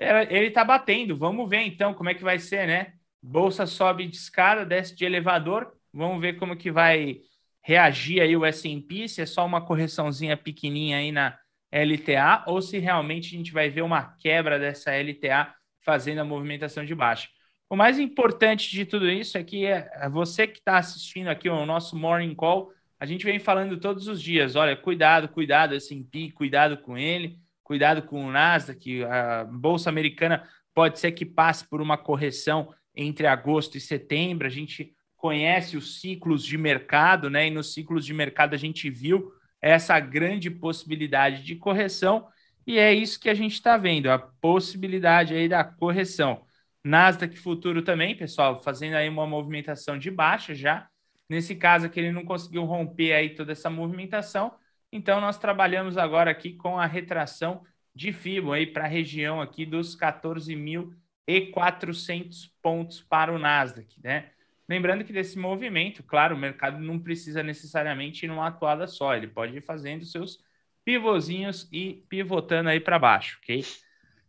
É, 0.00 0.34
ele 0.34 0.50
tá 0.50 0.64
batendo. 0.64 1.16
Vamos 1.16 1.48
ver, 1.48 1.60
então, 1.60 1.92
como 1.92 2.08
é 2.08 2.14
que 2.14 2.24
vai 2.24 2.38
ser, 2.38 2.66
né? 2.66 2.94
Bolsa 3.22 3.66
sobe 3.66 4.06
de 4.06 4.16
escada, 4.16 4.64
desce 4.64 4.96
de 4.96 5.04
elevador. 5.04 5.72
Vamos 5.92 6.20
ver 6.20 6.38
como 6.38 6.56
que 6.56 6.70
vai 6.70 7.20
reagir 7.62 8.22
aí 8.22 8.34
o 8.34 8.44
S&P, 8.46 9.06
se 9.06 9.20
é 9.20 9.26
só 9.26 9.44
uma 9.44 9.60
correçãozinha 9.60 10.36
pequenininha 10.36 10.96
aí 10.96 11.12
na 11.12 11.38
LTA 11.70 12.44
ou 12.46 12.62
se 12.62 12.78
realmente 12.78 13.34
a 13.34 13.38
gente 13.38 13.52
vai 13.52 13.68
ver 13.68 13.82
uma 13.82 14.16
quebra 14.18 14.58
dessa 14.58 14.90
LTA 14.92 15.54
fazendo 15.80 16.20
a 16.20 16.24
movimentação 16.24 16.84
de 16.84 16.94
baixa. 16.94 17.28
O 17.68 17.76
mais 17.76 17.98
importante 17.98 18.70
de 18.70 18.84
tudo 18.84 19.08
isso 19.08 19.38
é 19.38 19.44
que 19.44 19.66
é 19.66 20.08
você 20.10 20.46
que 20.46 20.58
está 20.58 20.78
assistindo 20.78 21.28
aqui 21.28 21.48
o 21.48 21.66
nosso 21.66 21.96
Morning 21.96 22.34
Call, 22.34 22.72
a 22.98 23.06
gente 23.06 23.24
vem 23.24 23.38
falando 23.38 23.78
todos 23.78 24.08
os 24.08 24.20
dias, 24.20 24.56
olha, 24.56 24.76
cuidado, 24.76 25.28
cuidado, 25.28 25.74
S&P, 25.74 26.32
cuidado 26.32 26.78
com 26.78 26.98
ele, 26.98 27.38
cuidado 27.70 28.02
com 28.02 28.26
o 28.26 28.32
Nasdaq, 28.32 29.04
a 29.04 29.44
Bolsa 29.44 29.88
Americana 29.88 30.42
pode 30.74 30.98
ser 30.98 31.12
que 31.12 31.24
passe 31.24 31.64
por 31.68 31.80
uma 31.80 31.96
correção 31.96 32.74
entre 32.96 33.28
agosto 33.28 33.76
e 33.76 33.80
setembro, 33.80 34.44
a 34.44 34.50
gente 34.50 34.92
conhece 35.16 35.76
os 35.76 36.00
ciclos 36.00 36.44
de 36.44 36.58
mercado, 36.58 37.30
né? 37.30 37.46
E 37.46 37.50
nos 37.50 37.72
ciclos 37.72 38.04
de 38.04 38.12
mercado 38.12 38.54
a 38.54 38.56
gente 38.56 38.90
viu 38.90 39.30
essa 39.62 40.00
grande 40.00 40.50
possibilidade 40.50 41.44
de 41.44 41.54
correção, 41.54 42.26
e 42.66 42.76
é 42.76 42.92
isso 42.92 43.20
que 43.20 43.30
a 43.30 43.34
gente 43.34 43.52
está 43.52 43.76
vendo, 43.76 44.10
a 44.10 44.18
possibilidade 44.18 45.32
aí 45.32 45.48
da 45.48 45.62
correção. 45.62 46.44
Nasdaq 46.82 47.36
futuro 47.36 47.82
também, 47.82 48.16
pessoal, 48.16 48.60
fazendo 48.60 48.94
aí 48.94 49.08
uma 49.08 49.28
movimentação 49.28 49.96
de 49.96 50.10
baixa 50.10 50.56
já. 50.56 50.88
Nesse 51.28 51.54
caso 51.54 51.86
aqui, 51.86 52.00
ele 52.00 52.10
não 52.10 52.24
conseguiu 52.24 52.64
romper 52.64 53.12
aí 53.12 53.30
toda 53.36 53.52
essa 53.52 53.70
movimentação, 53.70 54.52
então 54.92 55.20
nós 55.20 55.38
trabalhamos 55.38 55.96
agora 55.96 56.30
aqui 56.30 56.52
com 56.54 56.78
a 56.78 56.86
retração 56.86 57.64
de 57.94 58.12
FIBO 58.12 58.52
para 58.72 58.84
a 58.84 58.88
região 58.88 59.40
aqui 59.40 59.66
dos 59.66 59.96
14.400 59.96 62.50
pontos 62.62 63.00
para 63.00 63.32
o 63.32 63.38
Nasdaq, 63.38 64.00
né? 64.02 64.30
Lembrando 64.68 65.04
que 65.04 65.12
desse 65.12 65.36
movimento, 65.36 66.02
claro, 66.02 66.36
o 66.36 66.38
mercado 66.38 66.78
não 66.78 66.98
precisa 66.98 67.42
necessariamente 67.42 68.24
ir 68.24 68.28
numa 68.28 68.46
atuada 68.46 68.86
só, 68.86 69.16
ele 69.16 69.26
pode 69.26 69.56
ir 69.56 69.60
fazendo 69.60 70.04
seus 70.04 70.38
pivôzinhos 70.84 71.68
e 71.72 72.04
pivotando 72.08 72.68
aí 72.68 72.78
para 72.78 72.98
baixo, 72.98 73.38
ok? 73.42 73.64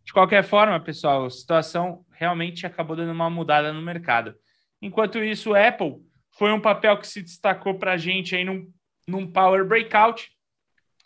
De 0.03 0.11
qualquer 0.11 0.43
forma, 0.43 0.79
pessoal, 0.79 1.25
a 1.25 1.29
situação 1.29 2.03
realmente 2.11 2.65
acabou 2.65 2.95
dando 2.95 3.11
uma 3.11 3.29
mudada 3.29 3.71
no 3.71 3.81
mercado. 3.81 4.35
Enquanto 4.81 5.23
isso, 5.23 5.51
o 5.51 5.55
Apple 5.55 5.97
foi 6.31 6.51
um 6.51 6.59
papel 6.59 6.97
que 6.97 7.07
se 7.07 7.21
destacou 7.21 7.77
para 7.77 7.93
a 7.93 7.97
gente 7.97 8.35
aí 8.35 8.43
num, 8.43 8.71
num 9.07 9.31
Power 9.31 9.65
Breakout. 9.65 10.31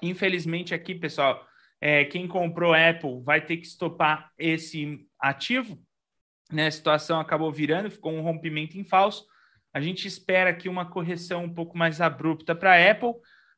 Infelizmente, 0.02 0.74
aqui, 0.74 0.96
pessoal, 0.96 1.46
é, 1.80 2.06
quem 2.06 2.28
comprou 2.28 2.74
Apple 2.74 3.22
vai 3.24 3.42
ter 3.42 3.58
que 3.58 3.68
estopar 3.68 4.32
esse 4.38 5.06
ativo, 5.20 5.80
né, 6.52 6.68
a 6.68 6.72
situação 6.72 7.20
acabou 7.20 7.52
virando, 7.52 7.90
ficou 7.90 8.14
um 8.14 8.22
rompimento 8.22 8.78
em 8.78 8.84
falso. 8.84 9.26
A 9.74 9.82
gente 9.82 10.08
espera 10.08 10.52
aqui 10.52 10.70
uma 10.70 10.86
correção 10.86 11.44
um 11.44 11.54
pouco 11.54 11.78
mais 11.78 12.00
abrupta 12.00 12.56
para 12.56 12.92
Apple. 12.92 13.14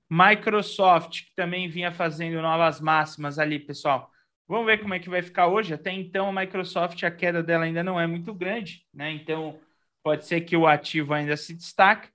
Microsoft, 0.10 1.26
que 1.26 1.36
também 1.36 1.67
vinha 1.67 1.91
fazendo 1.91 2.41
novas 2.41 2.80
máximas 2.80 3.38
ali, 3.38 3.60
pessoal. 3.60 4.10
Vamos 4.47 4.65
ver 4.65 4.80
como 4.80 4.93
é 4.93 5.00
que 5.00 5.10
vai 5.10 5.21
ficar 5.21 5.47
hoje. 5.47 5.73
Até 5.73 5.91
então, 5.91 6.30
a 6.30 6.41
Microsoft, 6.41 7.04
a 7.04 7.12
queda 7.12 7.43
dela 7.43 7.65
ainda 7.65 7.84
não 7.84 8.00
é 8.00 8.08
muito 8.08 8.34
grande, 8.34 8.86
né? 8.93 9.12
Então, 9.12 9.60
pode 10.02 10.26
ser 10.26 10.41
que 10.41 10.56
o 10.56 10.65
ativo 10.65 11.13
ainda 11.13 11.36
se 11.36 11.54
destaque. 11.54 12.10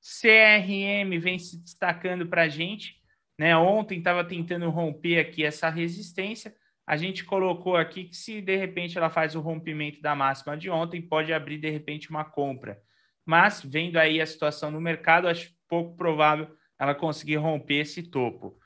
CRM 0.00 1.18
vem 1.18 1.38
se 1.38 1.58
destacando 1.58 2.26
para 2.26 2.42
a 2.42 2.48
gente. 2.48 2.97
Né? 3.38 3.56
Ontem 3.56 3.98
estava 3.98 4.24
tentando 4.24 4.68
romper 4.68 5.18
aqui 5.18 5.44
essa 5.44 5.68
resistência 5.68 6.52
a 6.88 6.96
gente 6.96 7.22
colocou 7.22 7.76
aqui 7.76 8.04
que 8.04 8.16
se 8.16 8.40
de 8.40 8.56
repente 8.56 8.96
ela 8.96 9.10
faz 9.10 9.36
o 9.36 9.42
rompimento 9.42 10.00
da 10.00 10.14
máxima 10.14 10.56
de 10.56 10.70
ontem, 10.70 11.02
pode 11.02 11.34
abrir 11.34 11.58
de 11.58 11.68
repente 11.68 12.08
uma 12.08 12.24
compra. 12.24 12.80
Mas 13.26 13.62
vendo 13.62 13.98
aí 13.98 14.22
a 14.22 14.26
situação 14.26 14.70
no 14.70 14.80
mercado, 14.80 15.28
acho 15.28 15.52
pouco 15.68 15.94
provável 15.94 16.48
ela 16.78 16.94
conseguir 16.94 17.36
romper 17.36 17.80
esse 17.80 18.04
topo. 18.04 18.58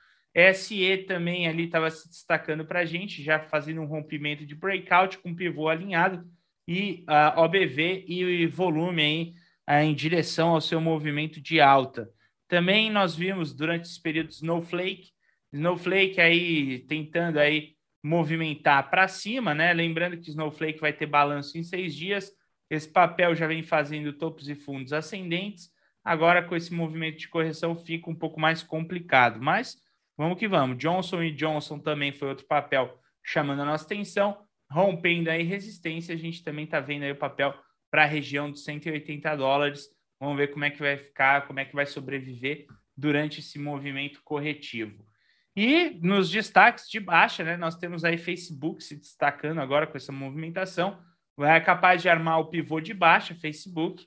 SE 0.54 0.98
também 0.98 1.48
ali 1.48 1.64
estava 1.64 1.90
se 1.90 2.08
destacando 2.08 2.64
para 2.64 2.78
a 2.78 2.84
gente, 2.84 3.24
já 3.24 3.40
fazendo 3.40 3.80
um 3.80 3.86
rompimento 3.86 4.46
de 4.46 4.54
breakout 4.54 5.18
com 5.18 5.34
pivô 5.34 5.68
alinhado 5.68 6.24
e 6.68 7.04
uh, 7.08 7.40
OBV 7.40 8.04
e 8.06 8.46
volume 8.46 9.02
aí 9.02 9.34
uh, 9.68 9.82
em 9.82 9.94
direção 9.96 10.50
ao 10.50 10.60
seu 10.60 10.80
movimento 10.80 11.40
de 11.40 11.60
alta. 11.60 12.08
Também 12.52 12.90
nós 12.90 13.16
vimos 13.16 13.54
durante 13.54 13.86
esse 13.86 13.98
período 13.98 14.28
Snowflake, 14.28 15.08
Snowflake 15.54 16.20
aí 16.20 16.80
tentando 16.80 17.38
aí 17.38 17.76
movimentar 18.04 18.90
para 18.90 19.08
cima, 19.08 19.54
né? 19.54 19.72
Lembrando 19.72 20.18
que 20.18 20.28
Snowflake 20.28 20.78
vai 20.78 20.92
ter 20.92 21.06
balanço 21.06 21.56
em 21.56 21.62
seis 21.62 21.94
dias. 21.94 22.30
Esse 22.68 22.86
papel 22.86 23.34
já 23.34 23.46
vem 23.46 23.62
fazendo 23.62 24.12
topos 24.12 24.50
e 24.50 24.54
fundos 24.54 24.92
ascendentes. 24.92 25.70
Agora, 26.04 26.42
com 26.42 26.54
esse 26.54 26.74
movimento 26.74 27.20
de 27.20 27.28
correção, 27.28 27.74
fica 27.74 28.10
um 28.10 28.14
pouco 28.14 28.38
mais 28.38 28.62
complicado. 28.62 29.40
Mas 29.40 29.78
vamos 30.14 30.38
que 30.38 30.46
vamos. 30.46 30.76
Johnson 30.76 31.30
Johnson 31.30 31.78
também 31.78 32.12
foi 32.12 32.28
outro 32.28 32.44
papel 32.44 33.00
chamando 33.24 33.62
a 33.62 33.64
nossa 33.64 33.86
atenção, 33.86 34.36
rompendo 34.70 35.30
aí 35.30 35.42
resistência. 35.42 36.14
A 36.14 36.18
gente 36.18 36.44
também 36.44 36.66
está 36.66 36.80
vendo 36.80 37.04
aí 37.04 37.12
o 37.12 37.16
papel 37.16 37.54
para 37.90 38.02
a 38.02 38.06
região 38.06 38.50
dos 38.50 38.62
180 38.62 39.36
dólares. 39.36 39.88
Vamos 40.22 40.36
ver 40.36 40.52
como 40.52 40.64
é 40.64 40.70
que 40.70 40.78
vai 40.78 40.96
ficar, 40.96 41.48
como 41.48 41.58
é 41.58 41.64
que 41.64 41.74
vai 41.74 41.84
sobreviver 41.84 42.66
durante 42.96 43.40
esse 43.40 43.58
movimento 43.58 44.22
corretivo. 44.22 45.04
E 45.56 45.98
nos 46.00 46.30
destaques 46.30 46.88
de 46.88 47.00
baixa, 47.00 47.42
né, 47.42 47.56
nós 47.56 47.74
temos 47.74 48.04
aí 48.04 48.16
Facebook 48.16 48.84
se 48.84 48.94
destacando 48.94 49.60
agora 49.60 49.84
com 49.84 49.96
essa 49.96 50.12
movimentação. 50.12 50.96
Vai 51.36 51.60
capaz 51.64 52.02
de 52.02 52.08
armar 52.08 52.38
o 52.38 52.44
pivô 52.44 52.80
de 52.80 52.94
baixa, 52.94 53.34
Facebook. 53.34 54.06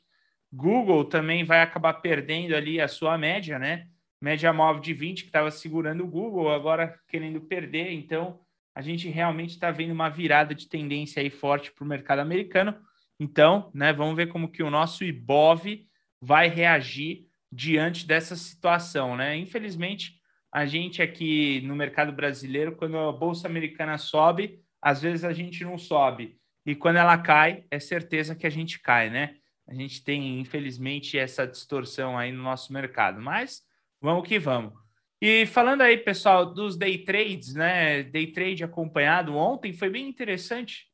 Google 0.54 1.04
também 1.04 1.44
vai 1.44 1.62
acabar 1.62 1.96
perdendo 1.96 2.56
ali 2.56 2.80
a 2.80 2.88
sua 2.88 3.18
média, 3.18 3.60
né? 3.60 3.90
Média 4.22 4.54
móvel 4.54 4.82
de 4.82 4.94
20 4.94 5.24
que 5.24 5.28
estava 5.28 5.52
segurando 5.52 6.06
o 6.06 6.08
Google, 6.08 6.50
agora 6.50 6.98
querendo 7.10 7.42
perder. 7.42 7.92
Então, 7.92 8.40
a 8.74 8.82
gente 8.82 9.10
realmente 9.10 9.50
está 9.50 9.70
vendo 9.70 9.92
uma 9.92 10.08
virada 10.08 10.56
de 10.56 10.70
tendência 10.70 11.22
aí 11.22 11.30
forte 11.30 11.74
para 11.74 11.84
o 11.84 11.88
mercado 11.88 12.20
americano. 12.20 12.74
Então, 13.20 13.70
né, 13.74 13.92
vamos 13.92 14.16
ver 14.16 14.28
como 14.28 14.50
que 14.50 14.64
o 14.64 14.72
nosso 14.72 15.04
IBOV 15.04 15.86
vai 16.22 16.48
reagir 16.48 17.28
diante 17.52 18.06
dessa 18.06 18.36
situação, 18.36 19.16
né? 19.16 19.36
Infelizmente, 19.38 20.20
a 20.52 20.66
gente 20.66 21.02
aqui 21.02 21.62
no 21.62 21.76
mercado 21.76 22.12
brasileiro, 22.12 22.76
quando 22.76 22.98
a 22.98 23.12
bolsa 23.12 23.48
americana 23.48 23.98
sobe, 23.98 24.60
às 24.82 25.02
vezes 25.02 25.24
a 25.24 25.34
gente 25.34 25.64
não 25.64 25.78
sobe. 25.78 26.38
E 26.66 26.76
quando 26.76 26.98
ela 26.98 27.18
cai, 27.18 27.66
é 27.70 27.80
certeza 27.80 28.36
que 28.36 28.48
a 28.48 28.50
gente 28.50 28.80
cai, 28.80 29.10
né? 29.10 29.36
A 29.68 29.74
gente 29.74 30.04
tem, 30.04 30.40
infelizmente, 30.40 31.18
essa 31.18 31.46
distorção 31.46 32.18
aí 32.18 32.32
no 32.32 32.44
nosso 32.44 32.72
mercado. 32.72 33.22
Mas 33.22 33.62
vamos 34.02 34.28
que 34.28 34.40
vamos. 34.40 34.74
E 35.22 35.46
falando 35.46 35.82
aí, 35.82 35.98
pessoal, 35.98 36.54
dos 36.54 36.78
day 36.78 37.00
trades, 37.00 37.54
né? 37.54 38.04
Day 38.04 38.28
trade 38.28 38.64
acompanhado 38.64 39.36
ontem 39.36 39.74
foi 39.74 39.90
bem 39.90 40.08
interessante, 40.08 40.86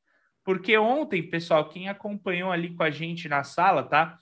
porque 0.43 0.77
ontem, 0.77 1.21
pessoal, 1.21 1.67
quem 1.67 1.89
acompanhou 1.89 2.51
ali 2.51 2.73
com 2.73 2.83
a 2.83 2.89
gente 2.89 3.27
na 3.27 3.43
sala, 3.43 3.83
tá? 3.83 4.17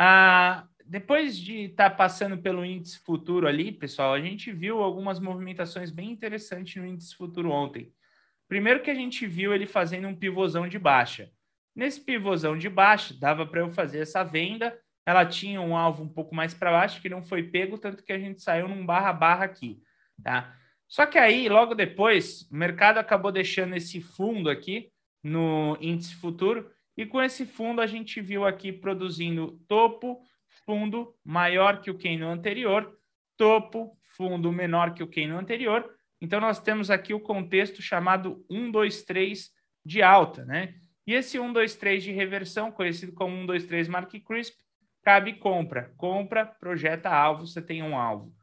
Ah, 0.00 0.64
depois 0.86 1.36
de 1.36 1.64
estar 1.64 1.90
tá 1.90 1.96
passando 1.96 2.38
pelo 2.38 2.64
índice 2.64 3.00
futuro 3.00 3.48
ali, 3.48 3.72
pessoal, 3.72 4.14
a 4.14 4.20
gente 4.20 4.52
viu 4.52 4.80
algumas 4.80 5.18
movimentações 5.18 5.90
bem 5.90 6.12
interessantes 6.12 6.76
no 6.76 6.86
índice 6.86 7.16
futuro 7.16 7.50
ontem. 7.50 7.92
Primeiro 8.46 8.80
que 8.80 8.92
a 8.92 8.94
gente 8.94 9.26
viu 9.26 9.52
ele 9.52 9.66
fazendo 9.66 10.06
um 10.06 10.14
pivôzão 10.14 10.68
de 10.68 10.78
baixa. 10.78 11.32
Nesse 11.74 12.00
pivôzão 12.00 12.56
de 12.56 12.68
baixa, 12.68 13.12
dava 13.18 13.44
para 13.44 13.60
eu 13.60 13.72
fazer 13.72 13.98
essa 13.98 14.22
venda. 14.22 14.78
Ela 15.04 15.26
tinha 15.26 15.60
um 15.60 15.76
alvo 15.76 16.04
um 16.04 16.08
pouco 16.08 16.32
mais 16.32 16.54
para 16.54 16.70
baixo, 16.70 17.02
que 17.02 17.08
não 17.08 17.24
foi 17.24 17.42
pego, 17.42 17.76
tanto 17.76 18.04
que 18.04 18.12
a 18.12 18.18
gente 18.18 18.40
saiu 18.40 18.68
num 18.68 18.86
barra-barra 18.86 19.46
aqui, 19.46 19.82
tá? 20.22 20.56
Só 20.86 21.06
que 21.06 21.18
aí, 21.18 21.48
logo 21.48 21.74
depois, 21.74 22.48
o 22.52 22.56
mercado 22.56 22.98
acabou 22.98 23.32
deixando 23.32 23.74
esse 23.74 24.00
fundo 24.00 24.48
aqui, 24.48 24.92
no 25.24 25.76
índice 25.80 26.14
futuro. 26.14 26.70
E 26.98 27.06
com 27.06 27.22
esse 27.22 27.46
fundo, 27.46 27.80
a 27.80 27.86
gente 27.86 28.20
viu 28.20 28.44
aqui 28.44 28.72
produzindo 28.72 29.56
topo, 29.68 30.20
fundo 30.66 31.14
maior 31.24 31.80
que 31.80 31.92
o 31.92 32.18
no 32.18 32.28
anterior, 32.28 32.92
topo, 33.36 33.96
fundo 34.16 34.50
menor 34.50 34.92
que 34.92 35.04
o 35.04 35.28
no 35.28 35.38
anterior. 35.38 35.88
Então, 36.20 36.40
nós 36.40 36.58
temos 36.60 36.90
aqui 36.90 37.14
o 37.14 37.20
contexto 37.20 37.80
chamado 37.80 38.44
1, 38.50 38.72
2, 38.72 39.04
3 39.04 39.48
de 39.84 40.02
alta, 40.02 40.44
né? 40.44 40.74
E 41.06 41.14
esse 41.14 41.38
1, 41.38 41.52
2, 41.52 41.76
3 41.76 42.02
de 42.02 42.10
reversão, 42.10 42.72
conhecido 42.72 43.12
como 43.12 43.32
1, 43.32 43.46
2, 43.46 43.64
3 43.66 43.86
Mark 43.86 44.12
Crisp, 44.26 44.56
cabe 45.04 45.34
compra. 45.34 45.94
Compra, 45.96 46.44
projeta 46.44 47.10
alvo, 47.10 47.46
você 47.46 47.62
tem 47.62 47.80
um 47.80 47.96
alvo. 47.96 48.34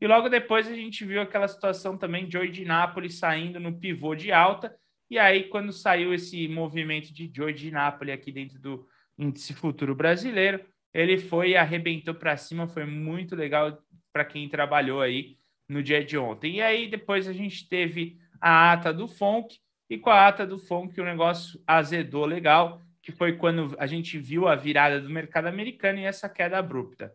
E 0.00 0.06
logo 0.06 0.28
depois 0.28 0.68
a 0.68 0.74
gente 0.74 1.04
viu 1.04 1.20
aquela 1.20 1.48
situação 1.48 1.98
também 1.98 2.26
de 2.26 2.34
Joy 2.34 2.48
de 2.48 2.64
Nápoles 2.64 3.18
saindo 3.18 3.58
no 3.58 3.76
pivô 3.76 4.14
de 4.14 4.30
alta. 4.30 4.72
E 5.10 5.18
aí, 5.18 5.44
quando 5.44 5.72
saiu 5.72 6.14
esse 6.14 6.48
movimento 6.48 7.12
de 7.12 7.28
de 7.28 7.70
Nápoles 7.70 8.14
aqui 8.14 8.32
dentro 8.32 8.58
do 8.58 8.86
índice 9.18 9.54
futuro 9.54 9.94
brasileiro, 9.94 10.64
ele 10.92 11.18
foi 11.18 11.50
e 11.50 11.56
arrebentou 11.56 12.14
para 12.14 12.36
cima. 12.36 12.66
Foi 12.66 12.84
muito 12.84 13.36
legal 13.36 13.78
para 14.12 14.24
quem 14.24 14.48
trabalhou 14.48 15.00
aí 15.00 15.36
no 15.68 15.82
dia 15.82 16.04
de 16.04 16.16
ontem. 16.16 16.56
E 16.56 16.62
aí, 16.62 16.88
depois 16.88 17.28
a 17.28 17.32
gente 17.32 17.68
teve 17.68 18.18
a 18.40 18.72
ata 18.72 18.92
do 18.92 19.08
FONC, 19.08 19.58
e 19.88 19.98
com 19.98 20.10
a 20.10 20.26
ata 20.26 20.46
do 20.46 20.58
FONC 20.58 21.00
o 21.00 21.04
negócio 21.04 21.60
azedou 21.66 22.24
legal 22.24 22.82
que 23.04 23.12
foi 23.12 23.36
quando 23.36 23.76
a 23.78 23.86
gente 23.86 24.18
viu 24.18 24.48
a 24.48 24.56
virada 24.56 24.98
do 24.98 25.10
mercado 25.10 25.46
americano 25.46 25.98
e 25.98 26.04
essa 26.04 26.26
queda 26.26 26.58
abrupta. 26.58 27.14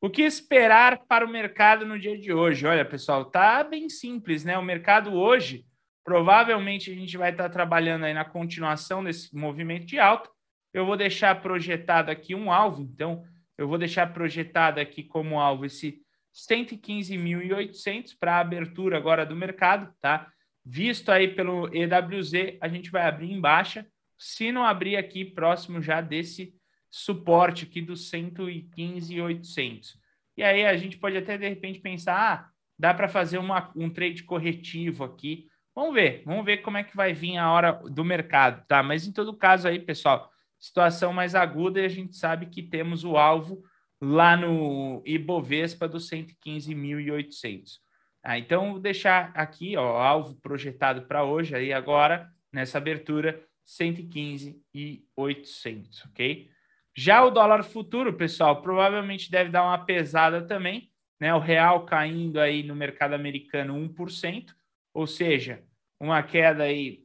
O 0.00 0.08
que 0.08 0.22
esperar 0.22 1.04
para 1.06 1.26
o 1.26 1.28
mercado 1.28 1.84
no 1.84 1.98
dia 1.98 2.18
de 2.18 2.32
hoje? 2.32 2.66
Olha, 2.66 2.84
pessoal, 2.84 3.26
tá 3.26 3.62
bem 3.62 3.90
simples, 3.90 4.44
né? 4.44 4.56
O 4.56 4.62
mercado 4.62 5.12
hoje, 5.12 5.66
provavelmente 6.04 6.90
a 6.90 6.94
gente 6.94 7.16
vai 7.16 7.30
estar 7.30 7.48
trabalhando 7.48 8.04
aí 8.04 8.12
na 8.12 8.24
continuação 8.24 9.02
desse 9.02 9.34
movimento 9.34 9.86
de 9.86 9.98
alta. 9.98 10.30
Eu 10.72 10.84
vou 10.84 10.96
deixar 10.96 11.40
projetado 11.40 12.10
aqui 12.10 12.34
um 12.34 12.52
alvo, 12.52 12.82
então 12.82 13.24
eu 13.56 13.66
vou 13.66 13.78
deixar 13.78 14.12
projetado 14.12 14.80
aqui 14.80 15.02
como 15.02 15.40
alvo 15.40 15.64
esse 15.64 16.02
115.800 16.34 18.16
para 18.18 18.36
a 18.36 18.40
abertura 18.40 18.96
agora 18.96 19.24
do 19.24 19.36
mercado, 19.36 19.92
tá? 20.00 20.28
Visto 20.64 21.10
aí 21.10 21.28
pelo 21.28 21.68
EWZ, 21.72 22.58
a 22.60 22.68
gente 22.68 22.90
vai 22.90 23.06
abrir 23.06 23.30
em 23.30 23.40
baixa 23.40 23.86
se 24.18 24.50
não 24.50 24.64
abrir 24.64 24.96
aqui 24.96 25.24
próximo 25.24 25.80
já 25.80 26.00
desse 26.00 26.54
suporte 26.90 27.64
aqui 27.64 27.80
dos 27.80 28.08
115,800. 28.08 29.98
E 30.36 30.42
aí 30.42 30.64
a 30.64 30.76
gente 30.76 30.96
pode 30.96 31.16
até 31.16 31.38
de 31.38 31.48
repente 31.48 31.80
pensar, 31.80 32.16
ah, 32.16 32.50
dá 32.78 32.92
para 32.92 33.08
fazer 33.08 33.38
uma, 33.38 33.72
um 33.76 33.90
trade 33.90 34.24
corretivo 34.24 35.04
aqui. 35.04 35.46
Vamos 35.74 35.94
ver, 35.94 36.22
vamos 36.24 36.44
ver 36.44 36.58
como 36.58 36.76
é 36.76 36.84
que 36.84 36.96
vai 36.96 37.12
vir 37.12 37.36
a 37.36 37.50
hora 37.50 37.72
do 37.72 38.04
mercado, 38.04 38.64
tá? 38.68 38.82
Mas 38.82 39.06
em 39.06 39.12
todo 39.12 39.36
caso 39.36 39.66
aí, 39.66 39.80
pessoal, 39.80 40.30
situação 40.58 41.12
mais 41.12 41.34
aguda 41.34 41.80
e 41.80 41.84
a 41.84 41.88
gente 41.88 42.16
sabe 42.16 42.46
que 42.46 42.62
temos 42.62 43.04
o 43.04 43.16
alvo 43.16 43.62
lá 44.00 44.36
no 44.36 45.02
Ibovespa 45.04 45.88
dos 45.88 46.08
115.800. 46.08 47.80
Ah, 48.22 48.38
então, 48.38 48.72
vou 48.72 48.80
deixar 48.80 49.32
aqui, 49.34 49.76
ó, 49.76 49.98
alvo 49.98 50.36
projetado 50.36 51.02
para 51.02 51.24
hoje 51.24 51.54
aí 51.54 51.72
agora, 51.72 52.30
nessa 52.52 52.78
abertura, 52.78 53.42
115 53.64 54.62
e 54.72 55.04
800, 55.16 56.04
ok? 56.06 56.48
Já 56.96 57.24
o 57.24 57.30
dólar 57.30 57.64
futuro, 57.64 58.14
pessoal, 58.14 58.62
provavelmente 58.62 59.30
deve 59.30 59.50
dar 59.50 59.64
uma 59.64 59.84
pesada 59.84 60.40
também, 60.40 60.90
né? 61.20 61.34
O 61.34 61.40
real 61.40 61.84
caindo 61.84 62.38
aí 62.38 62.62
no 62.62 62.76
mercado 62.76 63.14
americano 63.14 63.74
1%, 63.74 64.54
ou 64.94 65.06
seja, 65.06 65.62
uma 66.00 66.22
queda 66.22 66.62
aí 66.62 67.02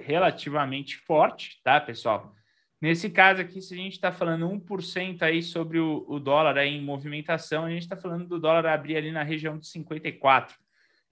relativamente 0.00 0.96
forte, 0.96 1.60
tá, 1.62 1.80
pessoal? 1.80 2.34
Nesse 2.80 3.10
caso 3.10 3.40
aqui, 3.40 3.60
se 3.60 3.74
a 3.74 3.76
gente 3.76 3.92
está 3.92 4.12
falando 4.12 4.48
1% 4.48 5.22
aí 5.22 5.42
sobre 5.42 5.78
o, 5.78 6.04
o 6.08 6.18
dólar 6.18 6.58
em 6.58 6.82
movimentação, 6.82 7.64
a 7.64 7.70
gente 7.70 7.82
está 7.82 7.96
falando 7.96 8.26
do 8.26 8.38
dólar 8.38 8.66
abrir 8.66 8.96
ali 8.96 9.12
na 9.12 9.22
região 9.22 9.58
de 9.58 9.66
54. 9.66 10.56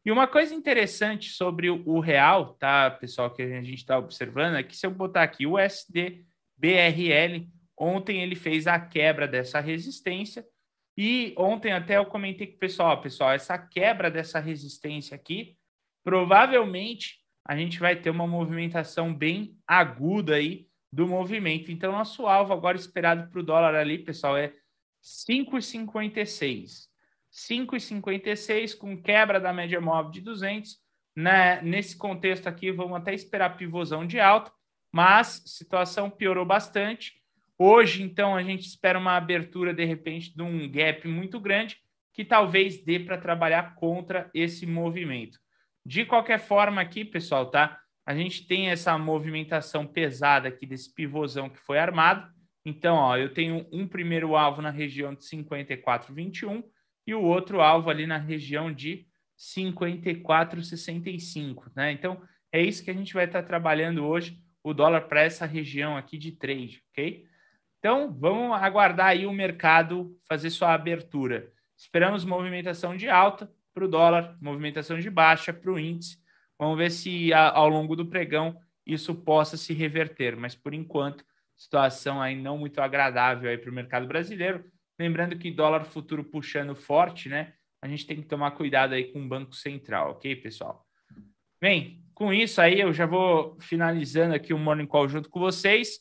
E 0.05 0.13
uma 0.13 0.27
coisa 0.27 0.55
interessante 0.55 1.31
sobre 1.31 1.71
o 1.71 1.99
real, 2.01 2.55
tá, 2.55 2.91
pessoal, 2.91 3.31
que 3.31 3.41
a 3.41 3.63
gente 3.63 3.75
está 3.75 3.99
observando, 3.99 4.57
é 4.57 4.63
que 4.63 4.77
se 4.77 4.87
eu 4.87 4.91
botar 4.91 5.23
aqui 5.23 5.47
o 5.47 5.59
SDBRL, 5.59 7.49
ontem 7.79 8.23
ele 8.23 8.35
fez 8.35 8.67
a 8.67 8.79
quebra 8.79 9.27
dessa 9.27 9.61
resistência, 9.61 10.45
e 10.97 11.35
ontem 11.39 11.73
até 11.73 11.97
eu 11.97 12.05
comentei 12.05 12.47
com 12.47 12.57
o 12.57 12.59
pessoal, 12.59 13.01
pessoal, 13.01 13.33
essa 13.33 13.57
quebra 13.59 14.11
dessa 14.11 14.39
resistência 14.39 15.15
aqui, 15.15 15.57
provavelmente 16.05 17.19
a 17.45 17.57
gente 17.57 17.81
vai 17.81 17.97
ter 17.97 18.11
uma 18.11 18.27
movimentação 18.27 19.13
bem 19.13 19.57
aguda 19.67 20.37
aí 20.37 20.67
do 20.93 21.09
movimento. 21.09 21.73
Então, 21.73 21.91
nosso 21.91 22.27
alvo 22.27 22.53
agora 22.53 22.77
esperado 22.77 23.29
para 23.31 23.41
o 23.41 23.43
dólar 23.43 23.75
ali, 23.75 23.99
pessoal, 23.99 24.37
é 24.37 24.53
5,56. 25.03 26.89
5,56 27.33 28.79
com 28.79 28.97
quebra 29.01 29.41
da 29.41 29.53
média 29.53 29.81
móvel 29.81 30.13
de 30.13 30.21
200. 30.21 30.79
Né? 31.17 31.61
Nesse 31.63 31.97
contexto 31.97 32.47
aqui, 32.47 32.71
vamos 32.71 32.97
até 32.97 33.13
esperar 33.13 33.57
pivôzão 33.57 34.07
de 34.07 34.21
alta, 34.21 34.53
mas 34.93 35.43
situação 35.47 36.09
piorou 36.09 36.47
bastante. 36.47 37.15
Hoje, 37.59 38.03
então, 38.03 38.35
a 38.35 38.43
gente 38.43 38.67
espera 38.67 38.99
uma 38.99 39.17
abertura, 39.17 39.75
de 39.75 39.85
repente, 39.85 40.35
de 40.35 40.43
um 40.43 40.71
gap 40.71 41.07
muito 41.09 41.39
grande, 41.41 41.79
que 42.13 42.25
talvez 42.25 42.83
dê 42.83 43.01
para 43.01 43.19
trabalhar 43.19 43.75
contra 43.75 44.31
esse 44.33 44.65
movimento. 44.65 45.39
De 45.85 46.05
qualquer 46.05 46.39
forma, 46.39 46.81
aqui, 46.81 47.05
pessoal, 47.05 47.51
tá? 47.51 47.81
A 48.07 48.15
gente 48.15 48.47
tem 48.47 48.71
essa 48.71 48.97
movimentação 48.99 49.85
pesada 49.87 50.49
aqui 50.49 50.65
desse 50.67 50.93
pivôzão 50.93 51.51
que 51.51 51.59
foi 51.59 51.79
armado. 51.79 52.33
Então, 52.65 52.97
ó, 52.97 53.17
eu 53.17 53.33
tenho 53.33 53.65
um 53.71 53.87
primeiro 53.87 54.35
alvo 54.37 54.61
na 54.63 54.71
região 54.71 55.15
de 55.15 55.23
54,21 55.25 56.65
e 57.07 57.15
o 57.15 57.23
outro 57.23 57.61
alvo 57.61 57.91
ali 57.91 58.07
na 58.07 58.17
região 58.17 58.73
de 58.73 59.07
54,65, 59.39 61.71
né? 61.75 61.93
Então, 61.93 62.23
é 62.51 62.63
isso 62.63 62.83
que 62.85 62.91
a 62.91 62.95
gente 62.95 63.13
vai 63.13 63.27
estar 63.27 63.43
trabalhando 63.43 64.07
hoje, 64.07 64.41
o 64.63 64.73
dólar 64.73 65.03
para 65.03 65.21
essa 65.23 65.45
região 65.45 65.95
aqui 65.97 66.17
de 66.17 66.33
trade, 66.33 66.83
ok? 66.91 67.27
Então, 67.79 68.11
vamos 68.19 68.57
aguardar 68.57 69.09
aí 69.09 69.27
o 69.27 69.33
mercado 69.33 70.19
fazer 70.27 70.49
sua 70.49 70.73
abertura. 70.73 71.53
Esperamos 71.77 72.25
movimentação 72.25 72.97
de 72.97 73.11
alta 73.11 73.53
para 73.75 73.85
o 73.85 73.89
dólar, 73.89 74.39
movimentação 74.41 74.99
de 74.99 75.11
baixa 75.11 75.53
para 75.53 75.73
o 75.73 75.79
índice. 75.79 76.17
Vamos 76.59 76.79
ver 76.79 76.91
se 76.91 77.33
ao 77.35 77.69
longo 77.69 77.97
do 77.97 78.07
pregão 78.07 78.57
isso 78.87 79.15
possa 79.15 79.57
se 79.57 79.75
reverter, 79.75 80.37
mas 80.37 80.55
por 80.55 80.73
enquanto, 80.73 81.25
situação 81.57 82.23
aí 82.23 82.41
não 82.41 82.57
muito 82.57 82.81
agradável 82.81 83.51
aí 83.51 83.59
para 83.59 83.71
o 83.71 83.75
mercado 83.75 84.07
brasileiro. 84.07 84.65
Lembrando 84.99 85.37
que 85.37 85.51
dólar 85.51 85.85
futuro 85.85 86.23
puxando 86.23 86.75
forte, 86.75 87.29
né? 87.29 87.55
A 87.83 87.89
gente 87.89 88.07
tem 88.07 88.17
que 88.17 88.29
tomar 88.29 88.53
cuidado 88.53 88.95
aí 88.95 89.13
com 89.13 89.21
o 89.21 89.29
Banco 89.29 89.55
Central, 89.55 90.13
ok, 90.13 90.37
pessoal? 90.37 90.87
Bem, 91.61 92.05
com 92.15 92.33
isso 92.33 92.61
aí 92.61 92.81
eu 92.81 92.93
já 92.93 93.07
vou 93.07 93.59
finalizando 93.59 94.35
aqui 94.35 94.55
o 94.55 94.59
Morning 94.59 94.87
Call 94.87 95.09
junto 95.09 95.29
com 95.29 95.41
vocês. 95.41 95.99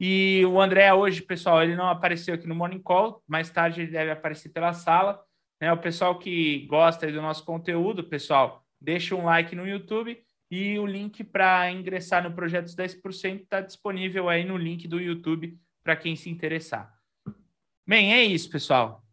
E 0.00 0.44
o 0.46 0.60
André 0.60 0.92
hoje, 0.92 1.22
pessoal, 1.22 1.62
ele 1.62 1.76
não 1.76 1.88
apareceu 1.88 2.34
aqui 2.34 2.46
no 2.46 2.54
Morning 2.54 2.82
Call, 2.82 3.22
mais 3.28 3.48
tarde 3.50 3.82
ele 3.82 3.92
deve 3.92 4.10
aparecer 4.10 4.48
pela 4.48 4.72
sala. 4.72 5.22
Né? 5.60 5.72
O 5.72 5.78
pessoal 5.78 6.18
que 6.18 6.66
gosta 6.66 7.10
do 7.10 7.22
nosso 7.22 7.44
conteúdo, 7.44 8.04
pessoal, 8.04 8.64
deixa 8.80 9.14
um 9.14 9.24
like 9.24 9.54
no 9.54 9.66
YouTube 9.66 10.18
e 10.50 10.78
o 10.78 10.86
link 10.86 11.22
para 11.24 11.70
ingressar 11.70 12.22
no 12.22 12.34
Projetos 12.34 12.74
10% 12.74 13.42
está 13.42 13.60
disponível 13.60 14.28
aí 14.28 14.44
no 14.44 14.56
link 14.56 14.86
do 14.86 15.00
YouTube 15.00 15.58
para 15.82 15.96
quem 15.96 16.16
se 16.16 16.30
interessar. 16.30 16.92
Bem, 17.86 18.14
é 18.14 18.22
isso, 18.22 18.48
pessoal. 18.50 19.03